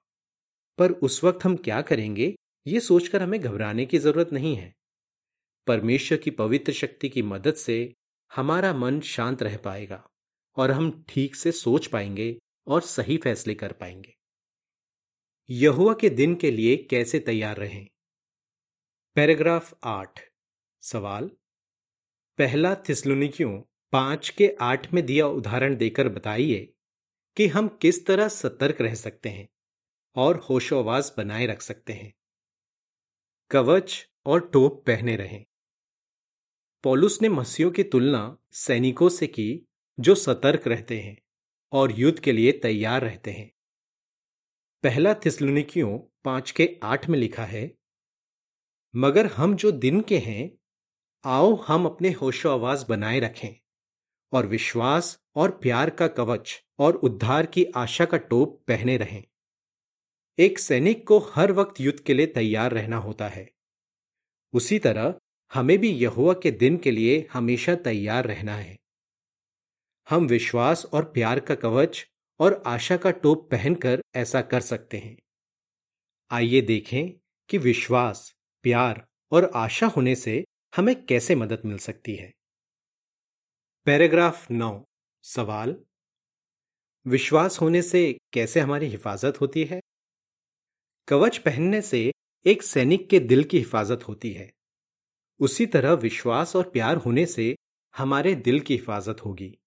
पर 0.78 0.92
उस 0.92 1.24
वक्त 1.24 1.46
हम 1.46 1.56
क्या 1.56 1.82
करेंगे, 1.82 2.36
ये 2.68 2.80
सोचकर 2.80 3.22
हमें 3.22 3.40
घबराने 3.40 3.86
की 3.86 3.98
ज़रूरत 3.98 4.34
नहीं 4.34 4.56
है। 4.56 4.76
परमेश्वर 5.68 6.18
की 6.18 6.32
पवित्र 6.32 6.72
शक्ति 6.72 7.10
की 7.10 7.22
मदद 7.22 7.54
से 7.54 7.94
हमारा 8.36 8.74
मन 8.74 9.00
शांत 9.00 9.44
रह 9.44 9.58
पाएगा। 9.58 10.10
और 10.56 10.72
हम 10.72 11.06
ठीक 11.08 11.36
से 11.36 11.52
सोच 11.52 11.88
पाएँगे 11.88 12.40
और 12.68 12.82
सही 12.82 13.18
फैसले 13.18 13.56
कर 13.56 13.72
पाएँगे। 13.72 14.16
यहुआ 15.50 15.94
के 15.94 16.10
दिन 16.10 16.36
के 16.36 16.52
लिए 16.52 16.78
कैसे 16.78 17.20
तैयार 17.20 17.58
रहें? 17.58 17.88
पैराग्राफ 19.16 19.80
आठ। 19.84 20.20
सवाल। 20.82 21.32
पहला 22.38 22.76
थिस्लुनिकियों 22.76 23.62
पाँच 23.92 24.30
के 24.30 24.56
आठ 24.62 24.94
में 24.94 25.06
दिया 25.06 25.28
उदाहरण 25.28 25.76
देकर 25.76 26.10
बताइए 26.10 26.74
कि 27.38 27.48
हम 27.48 27.68
किस 27.68 28.06
तरह 28.06 28.28
सतर्क 28.28 28.82
रह 28.82 28.96
सकते 28.96 29.30
हैं 29.30 29.50
और 30.16 30.38
होशोवास 30.38 31.16
बनाए 31.18 31.46
रख 31.46 31.62
सकते 31.62 31.94
हैं। 31.94 32.14
कवच 33.52 34.10
और 34.26 34.50
टोप 34.50 34.86
पहने 34.86 35.16
रहें। 35.16 35.46
पॉलुस 36.84 37.22
ने 37.22 37.30
मसीहों 37.30 37.72
की 37.72 37.84
तुलना 37.84 38.38
सैनिकों 38.52 39.10
से 39.10 39.28
की 39.28 39.68
जो 40.00 40.16
सतर्क 40.16 40.68
रहते 40.68 41.00
हैं 41.02 41.18
और 41.72 42.00
युद्ध 42.00 42.20
के 42.20 42.32
लिए 42.32 42.52
तैयार 42.52 43.02
रहते 43.02 43.32
हैं। 43.32 43.52
पहला 44.84 45.14
थिसलुनिकियों 45.14 45.98
पाँच 46.24 46.52
के 46.52 46.80
आठ 46.84 47.10
में 47.10 47.20
लिखा 47.20 47.46
है, 47.46 47.78
मगर 48.96 49.26
हम 49.26 49.56
जो 49.56 49.72
दिन 49.72 50.02
के 50.02 50.18
हैं, 50.18 50.58
आओ 51.26 51.56
हम 51.56 51.86
अपने 51.86 52.12
होशो 52.12 52.50
आवाज़ 52.50 52.86
बनाए 52.90 53.20
रखें, 53.20 53.50
और 54.34 54.48
विश्वास 54.48 55.20
और 55.36 55.52
प्यार 55.52 55.90
का 55.90 56.08
कवच 56.08 56.64
और 56.80 56.96
उद्धार 56.96 57.46
की 57.46 57.66
आशा 57.66 58.06
का 58.06 58.18
टोप 58.18 58.64
पहने 58.68 58.98
रहें। 58.98 59.24
एक 60.40 60.60
सैनिक 60.60 61.08
को 61.08 61.20
हर 61.20 61.52
वक्त 61.52 61.82
युद्ध 61.82 62.00
के 62.00 62.14
लिए 62.14 62.26
तैयार 62.26 62.72
रहना 62.72 62.98
होता 62.98 63.28
है। 63.28 63.50
उसी 64.54 64.80
तरह 64.80 65.20
हमें 65.54 65.78
भी 65.78 65.90
यहुआ 65.90 66.34
के 66.34 66.52
दिन 66.52 66.78
के 66.78 66.92
लिए 66.92 67.28
हमेशा 67.34 67.76
तैयार 67.76 68.26
रहना 68.26 68.56
है। 68.56 68.78
हम 70.10 70.28
विश्वास 70.28 70.86
और 70.86 71.04
प्यार 71.04 71.40
का 71.40 71.56
कवच 71.56 72.08
और 72.40 72.64
आशा 72.68 72.98
का 72.98 73.12
टोप 73.12 73.52
पहनकर 73.52 74.02
ऐसा 74.16 74.42
कर 74.42 74.62
सकते 74.62 74.98
हैं। 74.98 75.18
आइए 76.32 76.62
देखें 76.62 77.10
कि 77.50 77.58
विश्वास, 77.58 78.36
प्यार 78.64 79.08
और 79.32 79.52
आशा 79.56 79.88
होने 79.88 80.16
से 80.16 80.46
हमें 80.76 81.06
कैसे 81.06 81.36
मदद 81.36 81.62
मिल 81.66 81.78
सकती 81.78 82.16
है। 82.16 82.34
पैराग्राफ 83.86 84.52
नौ, 84.52 84.86
सवाल। 85.24 85.86
विश्वास 87.08 87.62
होने 87.62 87.82
से 87.82 88.18
कैसे 88.34 88.60
हमारी 88.60 88.86
हिफाजत 88.86 89.42
होती 89.42 89.64
है? 89.64 89.82
कवच 91.08 91.38
पहनने 91.38 91.82
से 91.82 92.12
एक 92.46 92.64
सैनिक 92.64 93.10
के 93.10 93.20
दिल 93.20 93.44
की 93.44 93.58
हिफाजत 93.58 94.08
होती 94.08 94.34
है। 94.34 94.52
उसी 95.40 95.66
तरह 95.66 95.92
विश्वास 95.92 96.56
और 96.56 96.70
प्यार 96.70 96.98
होने 96.98 97.26
से 97.26 97.56
हमारे 97.98 98.36
दिल 98.36 98.60
की 98.60 98.78
हिफाजत 98.78 99.18
होगी। 99.26 99.58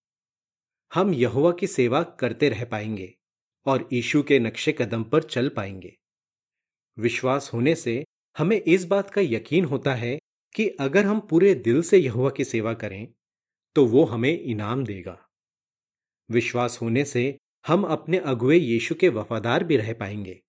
हम 0.93 1.13
यहुआ 1.15 1.53
की 1.53 1.67
सेवा 1.67 2.03
करते 2.21 2.49
रह 2.49 2.65
पाएँगे 2.65 3.13
और 3.67 3.89
ईशु 3.93 4.23
के 4.23 4.39
नक्शे 4.39 4.73
कदम 4.73 5.05
पर 5.05 5.23
चल 5.23 5.49
पाएँगे। 5.49 5.97
विश्वास 6.99 7.51
होने 7.55 7.75
से 7.75 8.03
हमें 8.37 8.57
इस 8.57 8.85
बात 8.85 9.11
का 9.11 9.21
यकीन 9.21 9.65
होता 9.65 9.95
है 9.95 10.19
कि 10.55 10.69
अगर 10.81 11.05
हम 11.05 11.21
पूरे 11.21 11.55
दिल 11.55 11.83
से 11.83 11.99
यहुआ 11.99 12.31
की 12.31 12.45
सेवा 12.45 12.75
करें 12.75 13.07
तो 13.77 13.87
वो 13.87 14.05
हमें 14.05 14.41
इनाम 14.41 14.85
देगा। 14.85 15.19
विश्वास 16.31 16.79
होने 16.83 17.05
से 17.05 17.37
हम 17.67 17.85
अपने 17.85 18.19
अगुए 18.19 18.57
यीशु 18.57 18.95
के 18.95 19.09
वफादार 19.09 19.65
भी 19.65 19.77
रह 19.77 19.93
पाएँगे। 19.93 20.41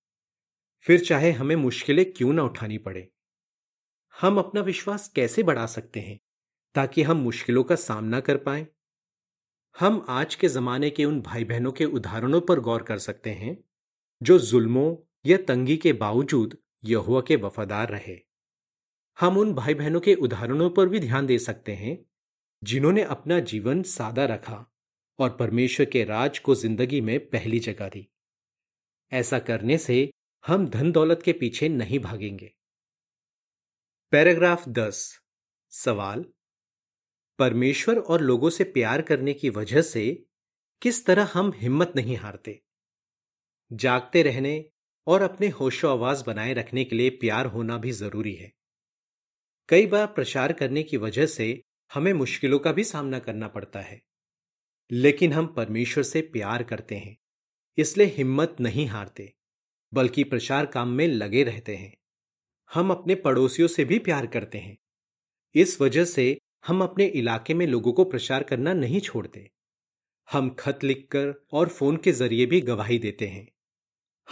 फिर 0.85 0.99
चाहे 0.99 1.31
हमें 1.31 1.55
मुश्किलें 1.55 2.05
क्यों 2.13 2.33
ना 2.33 2.43
उठानी 2.43 2.77
पड़े, 2.77 3.07
हम 4.15 4.37
अपना 4.37 4.61
विश्वास 4.61 5.07
कैसे 5.07 5.43
बढ़ा 5.43 5.65
सकते 5.65 5.99
हैं 5.99 6.19
ताकि 6.75 7.03
हम 7.03 7.17
मुश्किलों 7.17 7.63
का 7.63 7.75
सामना 7.75 8.19
कर 8.19 8.37
पाए? 8.37 8.67
हम 9.75 10.05
आज 10.09 10.35
के 10.35 10.47
जमाने 10.47 10.89
के 10.89 11.05
उन 11.05 11.21
भाई 11.21 11.43
बहनों 11.43 11.71
के 11.71 11.85
उदाहरणों 11.85 12.41
पर 12.41 12.59
गौर 12.59 12.83
कर 12.83 12.97
सकते 12.97 13.29
हैं, 13.29 13.57
जो 14.21 14.39
जुल्मों 14.39 14.95
या 15.25 15.37
तंगी 15.37 15.77
के 15.77 15.93
बावजूद 15.93 16.57
यहुआ 16.85 17.21
के 17.21 17.35
वफादार 17.35 17.89
रहे। 17.89 18.17
हम 19.19 19.37
उन 19.37 19.53
भाई 19.53 19.73
बहनों 19.73 19.99
के 19.99 20.15
उदाहरणों 20.15 20.69
पर 20.69 20.89
भी 20.89 20.99
ध्यान 20.99 21.25
दे 21.25 21.39
सकते 21.39 21.75
हैं, 21.75 21.97
जिन्होंने 22.63 23.03
अपना 23.03 23.39
जीवन 23.39 23.83
सादा 23.83 24.25
रखा 24.25 24.65
और 25.19 25.29
परमेश्वर 25.29 25.85
के 25.85 26.03
राज 26.03 26.39
को 26.39 26.55
ज़िंदगी 26.55 27.01
में 27.01 27.19
पहली 27.29 27.59
जगह 27.59 27.89
दी। 27.89 28.07
ऐसा 29.11 29.39
करने 29.39 29.77
से 29.77 30.09
हम 30.45 30.67
धन 30.67 30.91
दौलत 30.91 31.21
के 31.25 31.33
पीछे 31.33 31.69
नहीं 31.69 31.99
भागेंगे। 31.99 32.53
पैराग्राफ 34.11 34.69
दस, 34.69 35.19
सवाल 35.73 36.25
परमेश्वर 37.39 37.99
और 37.99 38.21
लोगों 38.21 38.49
से 38.49 38.63
प्यार 38.63 39.01
करने 39.01 39.33
की 39.33 39.49
वजह 39.49 39.81
से 39.81 40.25
किस 40.81 41.05
तरह 41.05 41.29
हम 41.33 41.51
हिम्मत 41.55 41.93
नहीं 41.95 42.15
हारते। 42.15 42.61
जागते 43.71 44.23
रहने 44.23 44.65
और 45.07 45.21
अपने 45.21 45.47
होशो 45.47 45.89
आवाज़ 45.89 46.23
बनाए 46.23 46.53
रखने 46.53 46.83
के 46.83 46.95
लिए 46.95 47.09
प्यार 47.09 47.45
होना 47.45 47.77
भी 47.77 47.91
ज़रूरी 47.91 48.33
है। 48.33 48.51
कई 49.69 49.85
बार 49.85 50.07
प्रचार 50.07 50.53
करने 50.53 50.83
की 50.83 50.97
वजह 50.97 51.25
से 51.25 51.63
हमें 51.93 52.13
मुश्किलों 52.13 52.59
का 52.59 52.71
भी 52.71 52.83
सामना 52.83 53.19
करना 53.19 53.47
पड़ता 53.47 53.79
है। 53.79 54.01
लेकिन 54.91 55.33
हम 55.33 55.47
परमेश्वर 55.47 56.03
से 56.03 56.21
प्यार 56.21 56.63
करते 56.63 56.95
हैं, 56.95 57.17
इसलिए 57.77 58.07
हिम्मत 58.07 58.55
नहीं 58.59 58.85
हारते, 58.85 59.33
बल्कि 59.93 60.23
प्रचार 60.23 60.65
काम 60.65 60.89
में 60.89 61.07
लगे 61.07 61.43
रहते 61.43 61.75
हैं। 61.75 61.97
हम 62.73 62.91
अपने 62.91 63.15
पड़ोसियों 63.15 63.67
से 63.67 63.85
भी 63.85 63.99
प्यार 63.99 64.27
करते 64.27 64.57
हैं। 64.57 64.77
इस 65.55 65.81
वजह 65.81 66.05
से 66.05 66.37
हम 66.67 66.83
अपने 66.83 67.05
इलाके 67.05 67.53
में 67.53 67.67
लोगों 67.67 67.93
को 67.93 68.05
प्रचार 68.05 68.43
करना 68.43 68.73
नहीं 68.73 68.99
छोड़ते। 68.99 69.51
हम 70.31 70.49
खत 70.49 70.79
लिखकर 70.83 71.45
और 71.51 71.69
फ़ोन 71.69 71.97
के 71.97 72.11
ज़रिए 72.11 72.45
भी 72.45 72.61
गवाही 72.61 72.99
देते 72.99 73.27
हैं। 73.27 73.51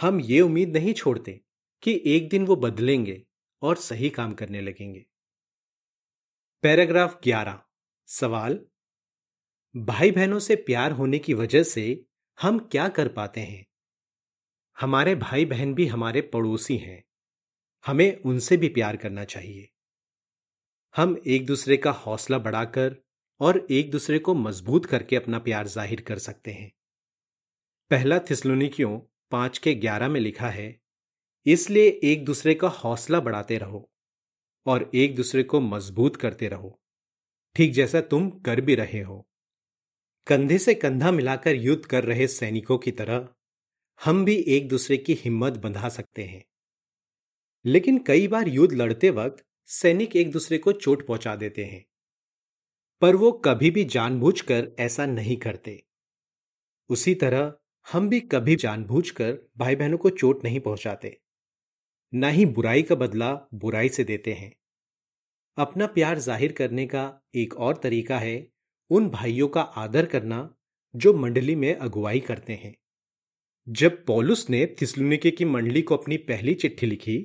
हम 0.00 0.20
ये 0.20 0.40
उम्मीद 0.40 0.76
नहीं 0.76 0.94
छोड़ते 0.94 1.40
कि 1.82 2.02
एक 2.06 2.28
दिन 2.28 2.46
वो 2.46 2.56
बदलेंगे 2.56 3.26
और 3.62 3.76
सही 3.76 4.10
काम 4.10 4.32
करने 4.32 4.60
लगेंगे। 4.60 5.06
पैराग्राफ 6.62 7.20
11 7.24 7.62
सवाल 8.06 8.66
भाई 9.76 10.10
बहनों 10.10 10.38
से 10.38 10.56
प्यार 10.56 10.92
होने 10.92 11.18
की 11.18 11.34
वजह 11.34 11.62
से 11.62 12.04
हम 12.42 12.58
क्या 12.58 12.88
कर 12.88 13.08
पाते 13.08 13.40
हैं? 13.40 13.66
हमारे 14.80 15.14
भाई 15.14 15.44
बहन 15.44 15.74
भी 15.74 15.86
हमारे 15.86 16.20
पड़ोसी 16.20 16.76
हैं। 16.76 17.04
हमें 17.86 18.22
उनसे 18.22 18.56
भी 18.56 18.68
प्यार 18.68 18.96
करना 18.96 19.24
चाहिए। 19.24 19.68
हम 20.98 21.16
एक 21.26 21.44
दूसरे 21.46 21.76
का 21.76 21.90
हौसला 21.90 22.38
बढ़ाकर 22.38 22.96
और 23.40 23.66
एक 23.70 23.90
दूसरे 23.90 24.18
को 24.18 24.34
मज़बूत 24.34 24.86
करके 24.86 25.16
अपना 25.16 25.38
प्यार 25.38 25.68
ज़ाहिर 25.68 26.00
कर 26.00 26.18
सकते 26.18 26.50
हैं। 26.50 26.70
पहला 27.90 28.18
थिसलोनिकियों 28.30 28.98
पाँच 29.32 29.58
के 29.58 29.74
ग्यारह 29.74 30.08
में 30.08 30.20
लिखा 30.20 30.48
है, 30.48 30.80
इसलिए 31.46 31.88
एक 32.04 32.24
दूसरे 32.24 32.54
का 32.54 32.68
हौसला 32.68 33.20
बढ़ाते 33.20 33.58
रहो 33.58 33.88
और 34.66 34.90
एक 34.94 35.16
दूसरे 35.16 35.42
को 35.42 35.60
मज़बूत 35.60 36.16
करते 36.16 36.48
रहो। 36.48 36.78
ठीक 37.56 37.72
जैसा 37.74 38.00
तुम 38.00 38.30
कर 38.30 38.60
भी 38.60 38.74
रहे 38.74 39.02
हो। 39.02 39.26
कंधे 40.26 40.58
से 40.58 40.74
कंधा 40.74 41.10
मिलाकर 41.12 41.54
युद्ध 41.56 41.84
कर 41.86 42.04
रहे 42.04 42.26
सैनिकों 42.28 42.78
की 42.78 42.90
तरह 42.92 43.28
हम 44.00 44.24
भी 44.24 44.36
एक 44.48 44.68
दूसरे 44.68 44.96
की 44.96 45.14
हिम्मत 45.14 45.56
बंधा 45.58 45.88
सकते 45.90 46.24
हैं। 46.24 46.44
लेकिन 47.64 47.98
कई 47.98 48.28
बार 48.28 48.48
युद्ध 48.48 48.74
लड़ते 48.74 49.10
वक्त 49.10 49.44
सैनिक 49.70 50.14
एक 50.16 50.30
दूसरे 50.32 50.58
को 50.58 50.72
चोट 50.72 51.06
पहुँचा 51.06 51.34
देते 51.36 51.64
हैं, 51.64 51.84
पर 53.02 53.16
वो 53.16 53.30
कभी 53.44 53.70
भी 53.70 53.84
जानबूझकर 53.86 54.68
ऐसा 54.80 55.06
नहीं 55.06 55.36
करते। 55.36 55.82
उसी 56.90 57.14
तरह 57.14 57.52
हम 57.86 58.08
भी 58.08 58.20
कभी 58.30 58.56
जानबूझकर 58.56 59.38
भाई 59.58 59.76
बहनों 59.76 59.98
को 59.98 60.10
चोट 60.12 60.44
नहीं 60.44 60.60
पहुंचाते, 60.60 61.16
ना 62.12 62.28
ही 62.28 62.46
बुराई 62.48 62.82
का 62.82 62.94
बदला 62.94 63.32
बुराई 63.56 63.88
से 63.88 64.04
देते 64.04 64.32
हैं। 64.32 64.52
अपना 65.58 65.86
प्यार 65.88 66.18
ज़ाहिर 66.20 66.52
करने 66.52 66.86
का 66.86 67.06
एक 67.36 67.56
और 67.56 67.80
तरीका 67.82 68.18
है 68.18 68.36
उन 68.90 69.08
भाइयों 69.10 69.48
का 69.48 69.60
आदर 69.78 70.06
करना 70.06 70.48
जो 70.94 71.12
मंडली 71.14 71.54
में 71.56 71.74
अगुवाई 71.76 72.20
करते 72.22 72.52
हैं। 72.54 72.76
जब 73.66 74.04
पॉलुस 74.04 74.50
ने 74.50 74.66
थिसलुनिके 74.82 75.30
की 75.30 75.44
मंडली 75.46 75.82
को 75.82 75.96
अपनी 75.96 76.16
पहली 76.28 76.54
चिट्ठी 76.56 76.86
लिखी 76.86 77.24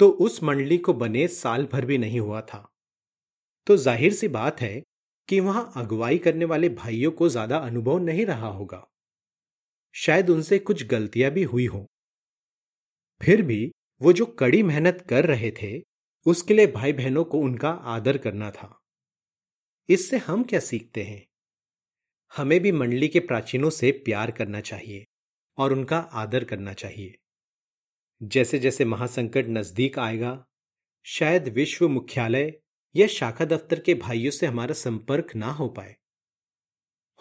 तो 0.00 0.08
उस 0.08 0.42
मंडली 0.42 0.78
को 0.78 0.92
बने 0.94 1.28
साल 1.28 1.66
भर 1.66 1.84
भी 1.84 1.98
नहीं 1.98 2.20
हुआ 2.20 2.40
था। 2.40 2.72
तो 3.66 3.76
ज़ाहिर 3.76 4.12
सी 4.12 4.28
बात 4.28 4.60
है 4.60 4.82
कि 5.28 5.40
वहाँ 5.40 5.72
अगुवाई 5.76 6.18
करने 6.18 6.44
वाले 6.44 6.68
भाइयों 6.68 7.10
को 7.10 7.28
ज़्यादा 7.28 7.56
अनुभव 7.56 7.98
नहीं 7.98 8.26
रहा 8.26 8.48
होगा। 8.48 8.86
शायद 9.94 10.30
उनसे 10.30 10.58
कुछ 10.58 10.86
गलतियाँ 10.86 11.30
भी 11.30 11.42
हुई 11.42 11.66
हों। 11.66 11.84
फिर 13.20 13.42
भी 13.42 13.72
वो 14.00 14.12
जो 14.12 14.26
कड़ी 14.26 14.62
मेहनत 14.62 15.06
कर 15.08 15.26
रहे 15.26 15.50
थे, 15.50 15.82
उसके 16.26 16.54
लिए 16.54 16.66
भाई 16.66 16.92
बहनों 16.92 17.24
को 17.24 17.38
उनका 17.38 17.70
आदर 17.70 18.18
करना 18.18 18.50
था। 18.50 18.74
इससे 19.88 20.16
हम 20.16 20.42
क्या 20.42 20.60
सीखते 20.60 21.02
हैं? 21.02 21.26
हमें 22.32 22.60
भी 22.60 22.72
मंडली 22.72 23.08
के 23.08 23.20
प्राचीनों 23.20 23.70
से 23.70 23.92
प्यार 24.04 24.30
करना 24.30 24.60
चाहिए 24.60 25.04
और 25.58 25.72
उनका 25.72 25.98
आदर 25.98 26.44
करना 26.44 26.72
चाहिए। 26.72 27.14
जैसे 28.20 28.58
जैसे 28.58 28.84
महासंकट 28.84 29.46
नज़दीक 29.48 29.98
आएगा, 29.98 30.44
शायद 31.06 31.48
विश्व 31.48 31.88
मुख्यालय 31.88 32.52
या 32.94 33.06
शाखा 33.06 33.44
दफ्तर 33.44 33.80
के 33.80 33.94
भाइयों 33.96 34.30
से 34.30 34.46
हमारा 34.46 34.74
संपर्क 34.74 35.34
ना 35.36 35.50
हो 35.50 35.68
पाए। 35.68 35.94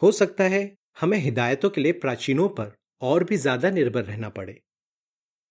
हो 0.01 0.11
सकता 0.11 0.43
है 0.43 0.75
हमें 0.99 1.17
हिदायतों 1.17 1.69
के 1.69 1.81
लिए 1.81 1.91
प्राचीनों 1.93 2.47
पर 2.49 2.75
और 3.01 3.23
भी 3.23 3.37
ज़्यादा 3.37 3.69
निर्भर 3.69 4.03
रहना 4.05 4.29
पड़े। 4.29 4.59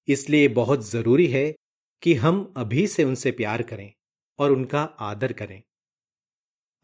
इसलिए 0.09 0.49
बहुत 0.50 0.85
ज़रूरी 0.85 1.26
है 1.26 1.50
कि 2.03 2.15
हम 2.15 2.53
अभी 2.57 2.87
से 2.87 3.05
उनसे 3.05 3.31
प्यार 3.33 3.62
करें 3.62 3.91
और 4.38 4.53
उनका 4.53 4.83
आदर 5.03 5.33
करें। 5.33 5.62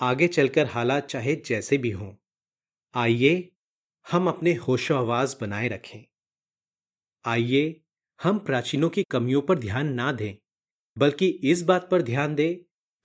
आगे 0.01 0.29
चलकर 0.29 0.67
हालात 0.67 1.07
चाहे 1.07 1.35
जैसे 1.47 1.79
भी 1.79 1.91
हों, 1.91 2.13
आइए 2.95 3.51
हम 4.07 4.29
अपने 4.29 4.55
होशो 4.59 4.95
आवाज़ 4.97 5.37
बनाए 5.41 5.69
रखें। 5.69 6.05
आइए 7.25 7.82
हम 8.23 8.39
प्राचीनों 8.39 8.91
की 8.91 9.03
कमियों 9.03 9.43
पर 9.43 9.59
ध्यान 9.59 9.93
ना 9.93 10.13
दें, 10.13 10.35
बल्कि 10.99 11.29
इस 11.29 11.63
बात 11.63 11.91
पर 11.91 12.03
ध्यान 12.03 12.35
दें 12.35 12.57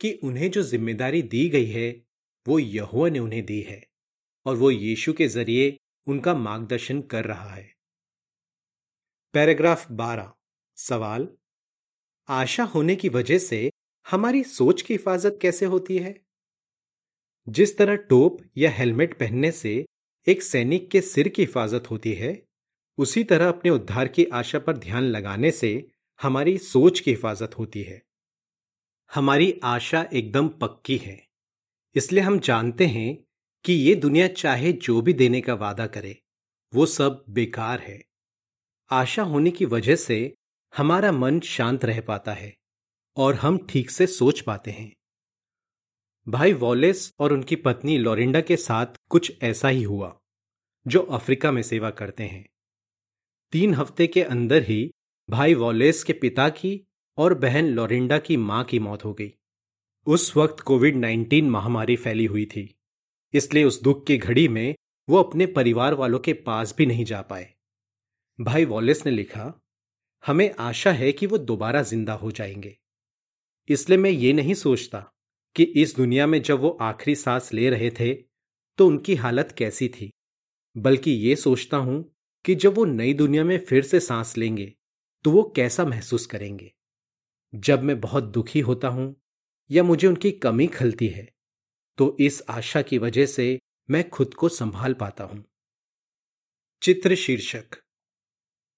कि 0.02 0.12
उन्हें 0.12 0.52
जो 0.52 0.64
ज़िम्मेदारी 0.64 1.22
दी 1.22 1.50
गई 1.50 1.66
है, 1.66 2.06
वो 2.48 2.60
यहुआ 2.60 3.10
ने 3.10 3.20
उन्हें 3.20 3.46
दी 3.46 3.62
है, 3.62 3.88
और 4.46 4.56
वो 4.56 4.72
यीशु 4.72 5.14
के 5.14 5.28
ज़रिए 5.28 5.80
उनका 6.08 6.34
मार्गदर्शन 6.34 7.02
कर 7.02 7.26
रहा 7.26 7.50
है। 7.50 7.74
पैराग्राफ 9.34 9.92
12 9.92 10.34
सवाल, 10.76 11.28
आशा 12.30 12.64
होने 12.64 12.96
की 12.96 13.10
वजह 13.10 13.38
से 13.38 13.72
हमारी 14.12 14.44
सोच 14.44 14.82
की 14.82 14.94
हिफाजत 14.94 15.40
कैसे 15.42 15.66
होती 15.66 15.98
है? 15.98 16.22
जिस 17.50 17.78
तरह 17.78 17.96
टोप 17.96 18.38
या 18.58 18.72
हेलमेट 18.72 19.20
पहनने 19.20 19.52
से 19.52 19.86
एक 20.28 20.44
सैनिक 20.44 20.92
के 20.92 21.02
सिर 21.02 21.28
की 21.28 21.42
हिफाजत 21.42 21.92
होती 21.92 22.14
है 22.14 22.47
उसी 22.98 23.24
तरह 23.24 23.48
अपने 23.48 23.72
उद्धार 23.72 24.08
की 24.08 24.26
आशा 24.26 24.60
पर 24.60 24.78
ध्यान 24.78 25.04
लगाने 25.04 25.52
से 25.52 25.92
हमारी 26.22 26.58
सोच 26.58 27.00
की 27.00 27.12
हिफाजत 27.12 27.58
होती 27.58 27.84
है। 27.84 28.06
हमारी 29.14 29.60
आशा 29.64 30.10
एकदम 30.14 30.48
पक्की 30.48 30.98
है। 30.98 31.28
इसलिए 31.96 32.24
हम 32.24 32.40
जानते 32.40 32.86
हैं 32.86 33.24
कि 33.66 33.74
ये 33.74 33.96
दुनिया 33.96 34.28
चाहे 34.28 34.74
जो 34.74 35.02
भी 35.02 35.14
देने 35.14 35.42
का 35.42 35.54
वादा 35.54 35.88
करे, 35.88 36.22
वो 36.74 36.86
सब 36.86 37.26
बेकार 37.30 37.80
है। 37.80 38.04
आशा 38.92 39.24
होने 39.24 39.52
की 39.52 39.66
वजह 39.66 39.96
से 39.96 40.36
हमारा 40.78 41.12
मन 41.12 41.40
शांत 41.40 41.86
रह 41.86 42.02
पाता 42.02 42.34
है 42.34 42.58
और 43.18 43.36
हम 43.36 43.68
ठीक 43.70 43.90
से 43.90 44.08
सोच 44.08 44.42
पाते 44.42 44.72
हैं। 44.72 44.96
भाई 46.28 46.54
वॉलेस 46.54 47.14
और 47.20 47.34
उनकी 47.34 47.56
पत्नी 47.56 47.98
लोरिंडा 47.98 48.42
के 48.42 48.58
साथ 48.58 48.86
कुछ 49.10 49.44
ऐसा 49.44 49.68
ही 49.68 49.84
हुआ, 49.84 50.20
जो 50.88 51.00
अफ्रीका 51.00 51.52
में 51.52 51.62
सेवा 51.62 51.90
करते 51.90 52.24
हैं। 52.24 52.50
तीन 53.54 53.74
हफ़्ते 53.74 54.08
के 54.08 54.22
अंदर 54.24 54.64
ही 54.64 54.90
भाई 55.30 55.54
वॉलेस 55.54 56.04
के 56.04 56.14
पिता 56.14 56.48
की 56.50 56.80
और 57.18 57.34
बहन 57.34 57.68
लोरिंडा 57.68 58.18
की 58.20 58.38
माँ 58.38 58.64
की 58.64 58.80
मौत 58.80 59.06
हो 59.06 59.14
गई। 59.14 59.32
उस 60.08 60.36
वक्त 60.38 60.60
कोविड 60.60 60.96
19 60.96 61.44
महामारी 61.44 61.96
फैली 61.96 62.26
हुई 62.26 62.46
थी, 62.46 62.76
इसलिए 63.34 63.64
उस 63.64 63.82
दुख 63.84 64.06
की 64.08 64.18
घड़ी 64.18 64.48
में 64.48 64.76
वो 65.08 65.18
अपने 65.18 65.46
परिवार 65.46 65.94
वालों 65.94 66.20
के 66.20 66.34
पास 66.34 66.74
भी 66.78 66.86
नहीं 66.86 67.06
जा 67.06 67.22
पाए। 67.22 67.48
भाई 68.40 68.66
वॉलेस 68.66 69.06
ने 69.06 69.12
लिखा, 69.12 69.54
हमें 70.24 70.52
आशा 70.60 70.92
है 70.92 71.12
कि 71.12 71.26
वो 71.26 71.38
दोबारा 71.38 71.82
ज़िंदा 71.84 72.14
हो 72.14 72.32
जाएँगे। 72.32 72.76
इसलिए 73.70 73.98
मैं 73.98 74.10
ये 74.10 74.34
नहीं 74.34 74.54
सोचता 74.56 75.00
कि 75.56 75.64
इस 75.64 75.96
दुनिया 75.96 76.28
में 76.28 76.42
जब 76.42 76.60
वो 76.60 76.70
आखिरी 76.82 77.16
सांस 77.16 77.54
ले 77.54 77.70
रहे 77.70 77.90
थे 77.90 78.14
तो 78.80 78.88
उनकी 78.88 79.16
हालत 79.16 79.56
कैसी 79.58 79.88
थी, 79.90 80.12
बल्कि 80.76 81.12
ये 81.12 81.36
सोचता 81.36 81.78
हूँ 81.78 82.04
कि 82.48 82.56
जब 82.56 82.76
वो 82.76 82.86
नई 82.86 83.14
दुनिया 83.14 83.44
में 83.44 83.58
फिर 83.60 83.84
से 83.84 84.00
सांस 84.00 84.38
लेंगे 84.38 84.74
तो 85.26 85.32
वो 85.32 85.44
कैसा 85.56 85.86
महसूस 85.86 86.26
करेंगे? 86.26 86.72
जब 87.54 87.84
मैं 87.84 88.00
बहुत 88.02 88.24
दुखी 88.24 88.60
होता 88.60 88.88
हूँ 88.88 89.16
या 89.70 89.84
मुझे 89.84 90.08
उनकी 90.08 90.32
कमी 90.32 90.68
खलती 90.68 91.08
है 91.08 91.28
तो 91.98 92.16
इस 92.20 92.42
आशा 92.50 92.82
की 92.82 92.98
वजह 92.98 93.26
से 93.26 93.60
मैं 93.90 94.10
खुद 94.10 94.34
को 94.34 94.50
संभाल 94.50 94.94
पाता 94.94 95.24
हूँ। 95.24 95.44
चित्र 96.82 97.16
शीर्षक। 97.16 97.78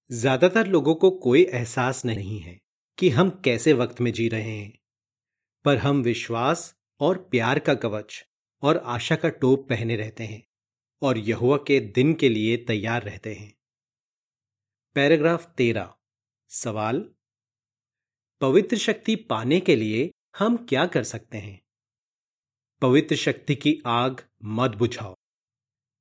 ज़्यादातर 0.10 0.68
लोगों 0.68 0.96
को 0.96 1.10
कोई 1.12 1.44
एहसास 1.44 2.04
नहीं 2.06 2.40
है 2.40 2.60
कि 2.98 3.10
हम 3.10 3.30
कैसे 3.46 3.74
वक्त 3.74 4.02
में 4.02 4.12
जी 4.14 4.28
रहे 4.28 4.52
हैं, 4.52 4.74
पर 5.66 5.78
हम 5.78 6.02
विश्वास 6.02 6.74
और 7.02 7.18
प्यार 7.32 7.60
का 7.60 7.74
कवच 7.76 8.24
और 8.64 8.78
आशा 8.88 9.16
का 9.16 9.30
टोप 9.32 9.68
पहने 9.70 9.96
रहते 9.96 10.24
हैं 10.24 10.44
और 11.02 11.18
यहुआ 11.18 11.58
के 11.58 11.80
दिन 11.80 12.14
के 12.14 12.30
लिए 12.30 12.58
तैयार 12.58 13.04
रहते 13.04 13.34
हैं। 13.34 13.54
पैराग्राफ 15.00 15.46
तेरह। 15.58 15.94
सवाल, 16.50 17.00
पवित्र 18.42 18.78
शक्ति 18.78 19.16
पाने 19.16 19.60
के 19.60 19.76
लिए 19.76 20.12
हम 20.38 20.58
क्या 20.70 20.86
कर 20.86 21.04
सकते 21.04 21.38
हैं? 21.38 21.62
पवित्र 22.82 23.16
शक्ति 23.16 23.56
की 23.56 23.82
आग 23.86 24.22
मत 24.44 24.72
बुझाओ। 24.72 25.14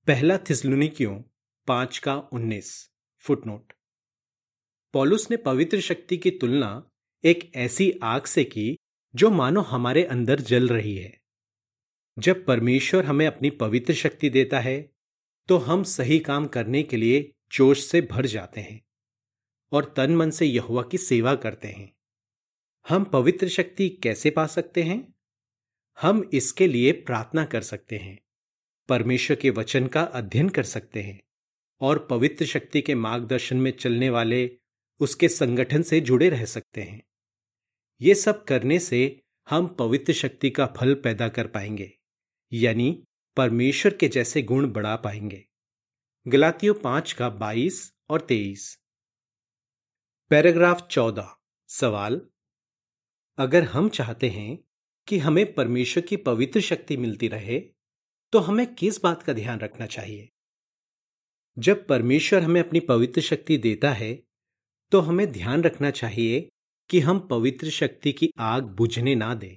पहला 0.07 0.39
थिसलुनिकियों 0.39 1.23
पाँच 1.67 1.99
का 1.99 2.17
उन्नीस, 2.17 2.91
फुटनोट। 3.19 3.73
पॉलुस 4.93 5.31
ने 5.31 5.37
पवित्र 5.37 5.81
शक्ति 5.81 6.17
की 6.17 6.31
तुलना 6.31 6.91
एक 7.25 7.53
ऐसी 7.57 7.91
आग 8.03 8.25
से 8.25 8.45
की 8.45 8.77
जो 9.15 9.31
मानो 9.31 9.61
हमारे 9.61 10.05
अंदर 10.05 10.41
जल 10.41 10.69
रही 10.69 10.97
है। 10.97 11.21
जब 12.19 12.45
परमेश्वर 12.47 13.05
हमें 13.05 13.27
अपनी 13.27 13.51
पवित्र 13.51 13.95
शक्ति 13.95 14.31
देता 14.31 14.61
है 14.61 14.93
तो 15.49 15.59
हम 15.59 15.83
सही 15.83 16.19
काम 16.19 16.47
करने 16.47 16.83
के 16.83 16.97
लिए 16.97 17.33
जोश 17.53 17.85
से 17.85 18.01
भर 18.01 18.27
जाते 18.27 18.61
हैं। 18.61 18.88
और 19.73 19.93
तन 19.97 20.17
मन 20.17 20.31
से 20.31 20.47
यहुआ 20.47 20.83
की 20.83 20.99
सेवा 20.99 21.35
करते 21.35 21.69
हैं। 21.69 21.93
हम 22.89 23.05
पवित्र 23.05 23.49
शक्ति 23.49 23.89
कैसे 23.89 24.31
पा 24.31 24.47
सकते 24.47 24.83
हैं? 24.83 25.15
हम 25.99 26.29
इसके 26.33 26.67
लिए 26.67 26.93
प्रार्थना 26.93 27.45
कर 27.45 27.63
सकते 27.63 27.97
हैं। 27.97 28.19
परमेश्वर 28.89 29.37
के 29.37 29.51
वचन 29.51 29.87
का 29.87 30.03
अध्ययन 30.03 30.49
कर 30.49 30.63
सकते 30.63 31.03
हैं 31.03 31.21
और 31.81 31.99
पवित्र 32.11 32.47
शक्ति 32.47 32.83
के 32.83 32.95
मार्गदर्शन 32.95 33.57
में 33.57 33.71
चलने 33.71 34.11
वाले 34.11 34.51
उसके 35.01 35.29
संगठन 35.29 35.83
से 35.83 36.01
जुड़े 36.01 36.29
रह 36.29 36.45
सकते 36.45 36.83
हैं। 36.83 37.03
ये 38.01 38.15
सब 38.15 38.45
करने 38.45 38.79
से 38.79 39.21
हम 39.49 39.67
पवित्र 39.67 40.13
शक्ति 40.13 40.51
का 40.51 40.67
फल 40.67 40.95
पैदा 40.95 41.29
कर 41.29 41.47
पाएँगे, 41.47 41.93
यानी 42.53 43.05
परमेश्वर 43.37 43.95
के 43.95 44.09
जैसे 44.09 44.43
गुण 44.43 44.71
बढ़ा 44.73 44.97
पाएँगे। 44.97 45.45
गलातियों 46.27 46.75
पाँच 46.75 47.13
का 47.13 47.29
बाईस 47.29 47.93
और 48.11 48.21
तेईस। 48.21 48.79
पैराग्राफ 50.31 50.89
चौदह, 50.91 51.29
सवाल। 51.69 52.21
अगर 53.39 53.63
हम 53.63 53.89
चाहते 53.89 54.29
हैं 54.29 54.59
कि 55.09 55.19
हमें 55.19 55.55
परमेश्वर 55.55 56.03
की 56.03 56.17
पवित्र 56.17 56.61
शक्ति 56.61 56.97
मिलती 56.97 57.29
रहे 57.29 57.61
तो 58.33 58.39
हमें 58.39 58.75
किस 58.75 59.01
बात 59.03 59.23
का 59.23 59.33
ध्यान 59.33 59.61
रखना 59.61 59.87
चाहिए? 59.87 60.29
जब 61.59 61.87
परमेश्वर 61.87 62.43
हमें 62.43 62.61
अपनी 62.61 62.81
पवित्र 62.81 63.21
शक्ति 63.21 63.57
देता 63.59 63.93
है 63.93 64.23
तो 64.93 65.01
हमें 65.01 65.33
ध्यान 65.33 65.63
रखना 65.63 65.91
चाहिए 65.91 66.49
कि 66.91 67.01
हम 67.01 67.19
पवित्र 67.19 67.71
शक्ति 67.71 68.13
की 68.13 68.31
आग 68.39 68.63
बुझने 68.63 69.15
ना 69.15 69.35
दें। 69.35 69.57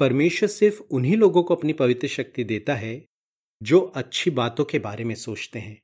परमेश्वर 0.00 0.48
सिर्फ़ 0.48 0.80
उन्हीं 0.80 1.16
लोगों 1.16 1.42
को 1.42 1.54
अपनी 1.54 1.72
पवित्र 1.72 2.08
शक्ति 2.08 2.44
देता 2.44 2.74
है, 2.74 3.06
जो 3.62 3.80
अच्छी 3.80 4.30
बातों 4.30 4.64
के 4.64 4.78
बारे 4.78 5.04
में 5.04 5.14
सोचते 5.14 5.58
हैं 5.58 5.80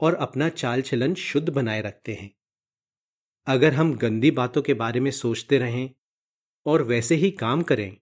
और 0.00 0.14
अपना 0.14 0.48
चाल 0.48 0.82
चलन 0.82 1.14
शुद्ध 1.14 1.48
बनाए 1.48 1.82
रखते 1.82 2.14
हैं। 2.14 2.30
अगर 3.46 3.74
हम 3.74 3.94
गंदी 3.94 4.30
बातों 4.30 4.62
के 4.62 4.74
बारे 4.74 5.00
में 5.00 5.10
सोचते 5.10 5.58
रहें 5.58 5.90
और 6.66 6.82
वैसे 6.82 7.14
ही 7.14 7.30
काम 7.30 7.62
करें 7.62 7.96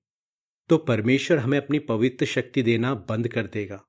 तो 0.70 0.78
परमेश्वर 0.78 1.38
हमें 1.38 1.58
अपनी 1.58 1.78
पवित्र 1.78 2.26
शक्ति 2.26 2.62
देना 2.62 2.94
बंद 3.08 3.28
कर 3.28 3.46
देगा। 3.46 3.80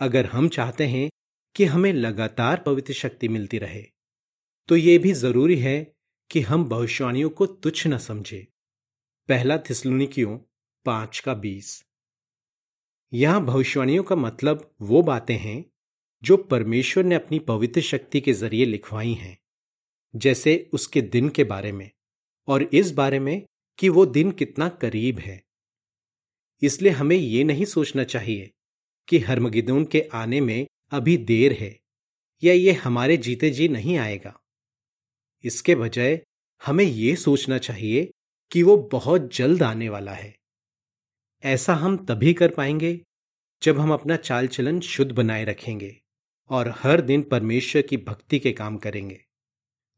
अगर 0.00 0.26
हम 0.26 0.48
चाहते 0.48 0.86
हैं 0.86 1.08
कि 1.56 1.64
हमें 1.64 1.92
लगातार 1.92 2.62
पवित्र 2.66 2.92
शक्ति 2.92 3.28
मिलती 3.28 3.58
रहे 3.58 3.82
तो 4.68 4.76
यह 4.76 4.98
भी 4.98 5.12
ज़रूरी 5.12 5.58
है 5.58 5.94
कि 6.30 6.40
हम 6.40 6.64
भविष्यवाणियों 6.64 7.30
को 7.30 7.46
तुच्छ 7.46 7.86
न 7.86 7.98
समझे। 7.98 8.46
पहला 9.28 9.58
थिसलुनिकियों 9.60 10.38
पाँच 10.86 11.18
का 11.18 11.34
बीस। 11.34 11.84
यहाँ 13.12 13.44
भविष्यवाणियों 13.44 14.02
का 14.02 14.16
मतलब 14.16 14.70
वो 14.82 15.02
बातें 15.02 15.36
हैं 15.36 15.64
जो 16.22 16.36
परमेश्वर 16.36 17.04
ने 17.04 17.14
अपनी 17.14 17.38
पवित्र 17.38 17.80
शक्ति 17.80 18.20
के 18.20 18.32
ज़रिए 18.32 18.64
लिखवाई 18.66 19.12
हैं। 19.14 19.36
जैसे 20.16 20.70
उसके 20.72 21.00
दिन 21.00 21.28
के 21.28 21.44
बारे 21.44 21.72
में, 21.72 21.90
और 22.48 22.62
इस 22.62 22.92
बारे 22.92 23.18
में 23.18 23.46
कि 23.78 23.88
वो 23.88 24.06
दिन 24.06 24.30
कितना 24.30 24.68
करीब 24.68 25.18
है। 25.18 25.42
इसलिए 26.62 26.92
हमें 26.92 27.16
ये 27.16 27.44
नहीं 27.44 27.64
सोचना 27.64 28.04
चाहिए 28.04 28.50
कि 29.08 29.18
हरमगिदोन 29.18 29.84
के 29.84 30.08
आने 30.12 30.40
में 30.40 30.66
अभी 30.90 31.16
देर 31.16 31.52
है, 31.52 31.78
या 32.42 32.54
ये 32.54 32.72
हमारे 32.72 33.16
जीते 33.16 33.50
जी 33.50 33.68
नहीं 33.68 33.98
आएगा। 33.98 34.40
इसके 35.44 35.74
बजाय 35.74 36.20
हमें 36.66 36.84
ये 36.84 37.16
सोचना 37.16 37.58
चाहिए 37.58 38.10
कि 38.50 38.62
वो 38.62 38.76
बहुत 38.76 39.34
जल्द 39.34 39.62
आने 39.62 39.88
वाला 39.88 40.12
है। 40.12 40.34
ऐसा 41.44 41.74
हम 41.74 41.96
तभी 42.06 42.34
कर 42.34 42.50
पाएँगे 42.50 43.00
जब 43.62 43.78
हम 43.78 43.92
अपना 43.92 44.16
चाल 44.16 44.46
चलन 44.46 44.80
शुद्ध 44.80 45.12
बनाए 45.12 45.44
रखेंगे 45.44 45.96
और 46.50 46.74
हर 46.78 47.00
दिन 47.00 47.22
परमेश्वर 47.22 47.82
की 47.82 47.96
भक्ति 47.96 48.38
के 48.38 48.52
काम 48.52 48.76
करेंगे। 48.76 49.24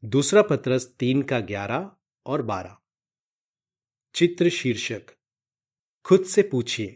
दूसरा 0.05 0.41
पत्रस 0.41 0.95
तीन 0.99 1.21
का 1.21 1.39
ग्यारह 1.39 1.91
और 2.25 2.41
बारह। 2.41 2.77
चित्र 4.15 4.49
शीर्षक। 4.49 5.01
खुद 6.05 6.25
से 6.25 6.41
पूछिए, 6.41 6.95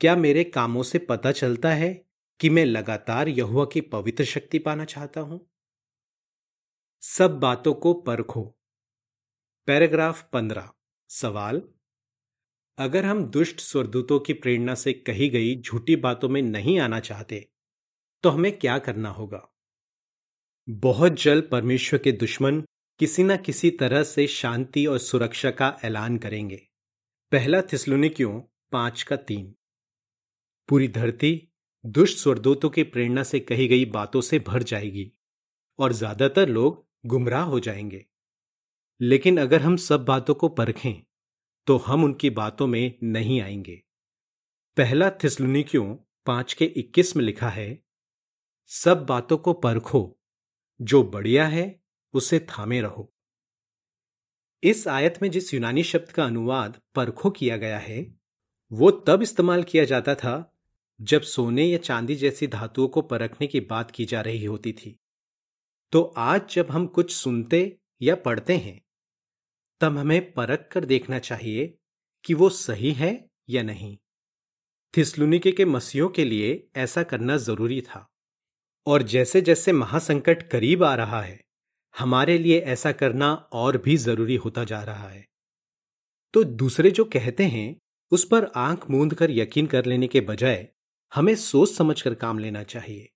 क्या 0.00 0.16
मेरे 0.16 0.44
कामों 0.44 0.82
से 0.82 0.98
पता 0.98 1.32
चलता 1.32 1.70
है 1.70 2.04
कि 2.40 2.50
मैं 2.50 2.64
लगातार 2.64 3.28
यहुआ 3.28 3.64
की 3.64 3.80
पवित्र 3.80 4.24
शक्ति 4.24 4.58
पाना 4.58 4.84
चाहता 4.84 5.20
हूँ? 5.20 5.50
सब 7.02 7.40
बातों 7.40 7.74
को 7.74 7.94
परखो। 7.94 8.58
पैराग्राफ 9.66 10.30
पंद्रह। 10.32 10.70
सवाल, 11.08 11.62
अगर 12.78 13.04
हम 13.04 13.24
दुष्ट 13.24 13.60
स्वरदूतों 13.60 14.20
की 14.20 14.32
प्रेरणा 14.32 14.74
से 14.74 14.92
कही 14.92 15.28
गई 15.28 15.60
झूठी 15.60 15.96
बातों 15.96 16.28
में 16.28 16.42
नहीं 16.42 16.80
आना 16.80 17.00
चाहते 17.00 17.48
तो 18.22 18.30
हमें 18.30 18.58
क्या 18.58 18.78
करना 18.78 19.10
होगा? 19.10 19.55
बहुत 20.68 21.12
जल्द 21.12 21.48
परमेश्वर 21.50 21.98
के 21.98 22.12
दुश्मन 22.12 22.60
किसी 23.00 23.22
न 23.22 23.36
किसी 23.36 23.70
तरह 23.70 24.02
से 24.02 24.26
शांति 24.26 24.86
और 24.86 24.98
सुरक्षा 24.98 25.50
का 25.50 25.80
ऐलान 25.84 26.16
करेंगे। 26.18 26.56
पहला 27.32 27.62
थिसलुनिकियों 27.62 28.40
पाँच 28.72 29.02
का 29.02 29.16
तीन। 29.16 29.54
पूरी 30.68 30.88
धरती 30.88 31.48
दुष्ट 31.84 32.18
स्वरदूतों 32.18 32.70
की 32.70 32.82
प्रेरणा 32.82 33.22
से 33.22 33.40
कही 33.40 33.68
गई 33.68 33.84
बातों 33.84 34.20
से 34.20 34.38
भर 34.38 34.62
जाएगी 34.62 35.12
और 35.78 35.92
ज़्यादातर 35.92 36.48
लोग 36.48 36.84
गुमराह 37.06 37.44
हो 37.44 37.60
जाएँगे। 37.60 38.04
लेकिन 39.00 39.40
अगर 39.40 39.62
हम 39.62 39.76
सब 39.76 40.04
बातों 40.04 40.34
को 40.34 40.48
परखें 40.48 41.02
तो 41.66 41.76
हम 41.76 42.04
उनकी 42.04 42.30
बातों 42.30 42.66
में 42.66 42.98
नहीं 43.02 43.40
आएँगे। 43.42 43.82
पहला 44.76 45.10
थिसलुनिकियों 45.10 45.94
पाँच 46.26 46.52
के 46.52 46.64
इक्कीस 46.64 47.16
में 47.16 47.24
लिखा 47.24 47.48
है, 47.48 47.82
सब 48.70 49.06
बातों 49.06 49.38
को 49.38 49.52
परखो 49.52 50.15
जो 50.80 51.02
बढ़िया 51.02 51.46
है, 51.46 51.82
उसे 52.12 52.40
थामे 52.40 52.80
रहो। 52.80 53.12
इस 54.62 54.88
आयत 54.88 55.18
में 55.22 55.30
जिस 55.30 55.54
यूनानी 55.54 55.82
शब्द 55.82 56.12
का 56.12 56.24
अनुवाद 56.24 56.80
परखो 56.94 57.30
किया 57.30 57.56
गया 57.56 57.78
है, 57.78 58.14
वो 58.72 58.90
तब 58.90 59.22
इस्तेमाल 59.22 59.62
किया 59.62 59.84
जाता 59.84 60.14
था, 60.14 60.58
जब 61.00 61.22
सोने 61.22 61.64
या 61.64 61.78
चांदी 61.78 62.14
जैसी 62.14 62.46
धातुओं 62.46 62.88
को 62.88 63.02
परखने 63.02 63.46
की 63.46 63.60
बात 63.60 63.90
की 63.90 64.04
जा 64.04 64.20
रही 64.20 64.44
होती 64.44 64.72
थी। 64.72 65.00
तो 65.92 66.02
आज 66.02 66.50
जब 66.50 66.70
हम 66.70 66.86
कुछ 66.86 67.14
सुनते 67.14 67.78
या 68.02 68.14
पढ़ते 68.14 68.56
हैं, 68.56 68.84
तब 69.80 69.96
हमें 69.96 70.32
परख 70.32 70.68
कर 70.72 70.84
देखना 70.84 71.18
चाहिए 71.18 71.78
कि 72.24 72.34
वो 72.34 72.48
सही 72.48 72.92
है 72.92 73.30
या 73.48 73.62
नहीं। 73.62 73.98
थिस्लुनिके 74.96 75.52
के 75.52 75.64
मसीहों 75.64 76.08
के 76.08 76.24
लिए 76.24 76.68
ऐसा 76.76 77.02
करना 77.02 77.36
ज़रूरी 77.36 77.80
था। 77.80 78.15
और 78.86 79.02
जैसे 79.02 79.40
जैसे 79.40 79.72
महासंकट 79.72 80.42
करीब 80.42 80.84
आ 80.84 80.94
रहा 80.94 81.22
है, 81.22 81.40
हमारे 81.98 82.38
लिए 82.38 82.58
ऐसा 82.60 82.92
करना 82.92 83.32
और 83.34 83.78
भी 83.78 83.96
ज़रूरी 83.96 84.36
होता 84.36 84.64
जा 84.64 84.82
रहा 84.82 85.08
है। 85.08 85.26
तो 86.34 86.44
दूसरे 86.44 86.90
जो 86.90 87.04
कहते 87.04 87.44
हैं, 87.44 87.76
उस 88.10 88.24
पर 88.24 88.44
आँख 88.44 88.90
मूंद 88.90 89.14
कर 89.14 89.30
यकीन 89.30 89.66
कर 89.66 89.84
लेने 89.84 90.06
के 90.06 90.20
बजाय, 90.20 90.68
हमें 91.14 91.34
सोच 91.34 91.72
समझ 91.72 92.02
कर 92.02 92.14
काम 92.14 92.38
लेना 92.38 92.62
चाहिए 92.62 93.08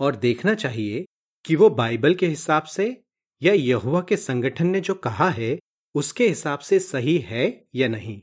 और 0.00 0.16
देखना 0.16 0.54
चाहिए 0.54 1.04
कि 1.44 1.56
वो 1.56 1.70
बाइबल 1.70 2.14
के 2.14 2.26
हिसाब 2.26 2.62
से 2.62 3.04
या 3.42 3.52
यहुआ 3.52 4.02
के 4.02 4.16
संगठन 4.16 4.66
ने 4.66 4.80
जो 4.80 4.94
कहा 4.94 5.30
है, 5.30 5.58
उसके 5.94 6.28
हिसाब 6.28 6.58
से 6.58 6.78
सही 6.78 7.18
है 7.18 7.66
या 7.74 7.88
नहीं। 7.88 8.22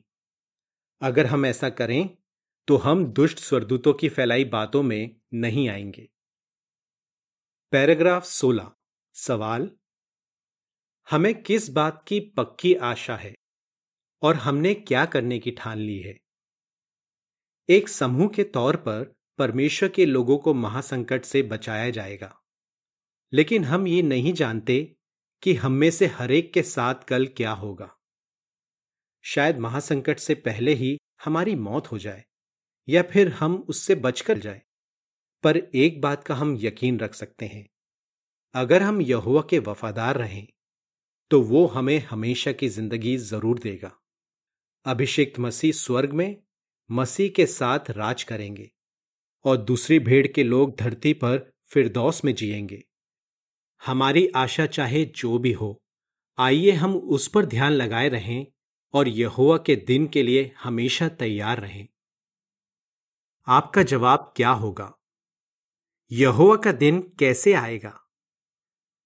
अगर 1.01 1.25
हम 1.25 1.45
ऐसा 1.45 1.69
करें 1.69 2.09
तो 2.67 2.77
हम 2.77 3.05
दुष्ट 3.05 3.39
स्वरदूतों 3.39 3.93
की 3.93 4.09
फैलाई 4.09 4.45
बातों 4.45 4.83
में 4.83 5.15
नहीं 5.33 5.69
आएँगे। 5.69 6.07
पैराग्राफ 7.71 8.23
16 8.23 8.71
सवाल, 9.13 9.71
हमें 11.09 11.43
किस 11.43 11.69
बात 11.69 12.05
की 12.07 12.19
पक्की 12.19 12.75
आशा 12.75 13.15
है 13.15 13.33
और 14.21 14.35
हमने 14.35 14.73
क्या 14.73 15.05
करने 15.05 15.39
की 15.39 15.51
ठान 15.51 15.77
ली 15.77 15.99
है? 15.99 16.19
एक 17.69 17.89
समूह 17.89 18.27
के 18.27 18.43
तौर 18.43 18.75
पर 18.75 19.15
परमेश्वर 19.37 19.89
के 19.89 20.05
लोगों 20.05 20.37
को 20.37 20.53
महासंकट 20.53 21.25
से 21.25 21.41
बचाया 21.41 21.89
जाएगा। 21.89 22.41
लेकिन 23.33 23.63
हम 23.63 23.87
ये 23.87 24.01
नहीं 24.01 24.33
जानते 24.33 24.95
कि 25.43 25.53
हम 25.53 25.71
में 25.71 25.91
से 25.91 26.05
हरेक 26.05 26.53
के 26.53 26.63
साथ 26.63 26.95
कल 26.95 27.27
क्या 27.27 27.51
होगा। 27.51 27.97
शायद 29.21 29.57
महासंकट 29.57 30.19
से 30.19 30.35
पहले 30.35 30.73
ही 30.73 30.97
हमारी 31.25 31.55
मौत 31.55 31.91
हो 31.91 31.97
जाए 31.97 32.25
या 32.89 33.03
फिर 33.03 33.27
हम 33.27 33.65
उससे 33.69 33.95
बचकर 33.95 34.37
जाए। 34.37 34.61
पर 35.43 35.57
एक 35.57 36.01
बात 36.01 36.23
का 36.23 36.35
हम 36.35 36.57
यकीन 36.61 36.99
रख 36.99 37.13
सकते 37.13 37.45
हैं। 37.45 37.67
अगर 38.55 38.81
हम 38.81 39.01
यहुआ 39.01 39.41
के 39.41 39.59
वफादार 39.59 40.17
रहें 40.17 40.47
तो 41.31 41.41
वो 41.41 41.65
हमें 41.65 41.97
हमेशा 41.99 42.51
की 42.51 42.67
ज़िंदगी 42.69 43.15
ज़रूर 43.17 43.59
देगा। 43.59 43.91
अभिषेक्त 44.85 45.39
मसीह 45.39 45.71
स्वर्ग 45.71 46.13
में 46.13 46.35
मसीह 46.89 47.29
के 47.29 47.45
साथ 47.45 47.91
राज 47.91 48.23
करेंगे 48.23 48.69
और 49.45 49.57
दूसरी 49.57 49.99
भेड़ 49.99 50.25
के 50.27 50.43
लोग 50.43 50.75
धरती 50.77 51.13
पर 51.13 51.37
फिरदौस 51.65 52.23
में 52.25 52.33
जिएँगे। 52.35 52.83
हमारी 53.81 54.27
आशा 54.35 54.65
चाहे 54.65 55.03
जो 55.05 55.37
भी 55.39 55.51
हो, 55.51 55.77
आइए 56.37 56.71
हम 56.71 56.95
उस 56.95 57.27
पर 57.27 57.45
ध्यान 57.45 57.71
लगाए 57.71 58.09
रहें 58.09 58.45
और 58.93 59.07
यहोवा 59.07 59.57
के 59.57 59.75
दिन 59.87 60.07
के 60.07 60.23
लिए 60.23 60.51
हमेशा 60.63 61.07
तैयार 61.09 61.59
रहें। 61.59 61.87
आपका 63.47 63.83
जवाब 63.83 64.33
क्या 64.35 64.49
होगा? 64.51 64.93
यहोवा 66.13 66.55
का 66.55 66.71
दिन 66.71 67.01
कैसे 67.19 67.53
आएगा? 67.53 68.07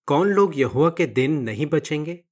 कौन 0.06 0.28
लोग 0.28 0.60
यहुआ 0.60 0.90
के 0.90 1.06
दिन 1.06 1.42
नहीं 1.42 1.66
बचेंगे? 1.66 2.24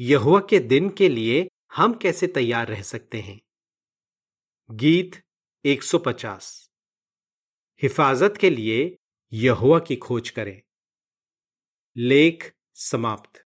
यहुआ 0.00 0.40
के 0.40 0.58
दिन 0.58 0.90
के 0.90 1.08
लिए 1.08 1.48
हम 1.74 1.94
कैसे 1.94 2.26
तैयार 2.26 2.68
रह 2.68 2.82
सकते 2.82 3.20
हैं? 3.20 3.40
गीत 4.70 5.24
150 5.64 6.70
हिफाजत 7.82 8.34
के 8.40 8.50
लिए 8.50 8.98
यहुआ 9.32 9.78
की 9.78 9.96
खोज 9.96 10.30
करें। 10.30 10.62
लेख 11.96 12.54
समाप्त। 12.74 13.46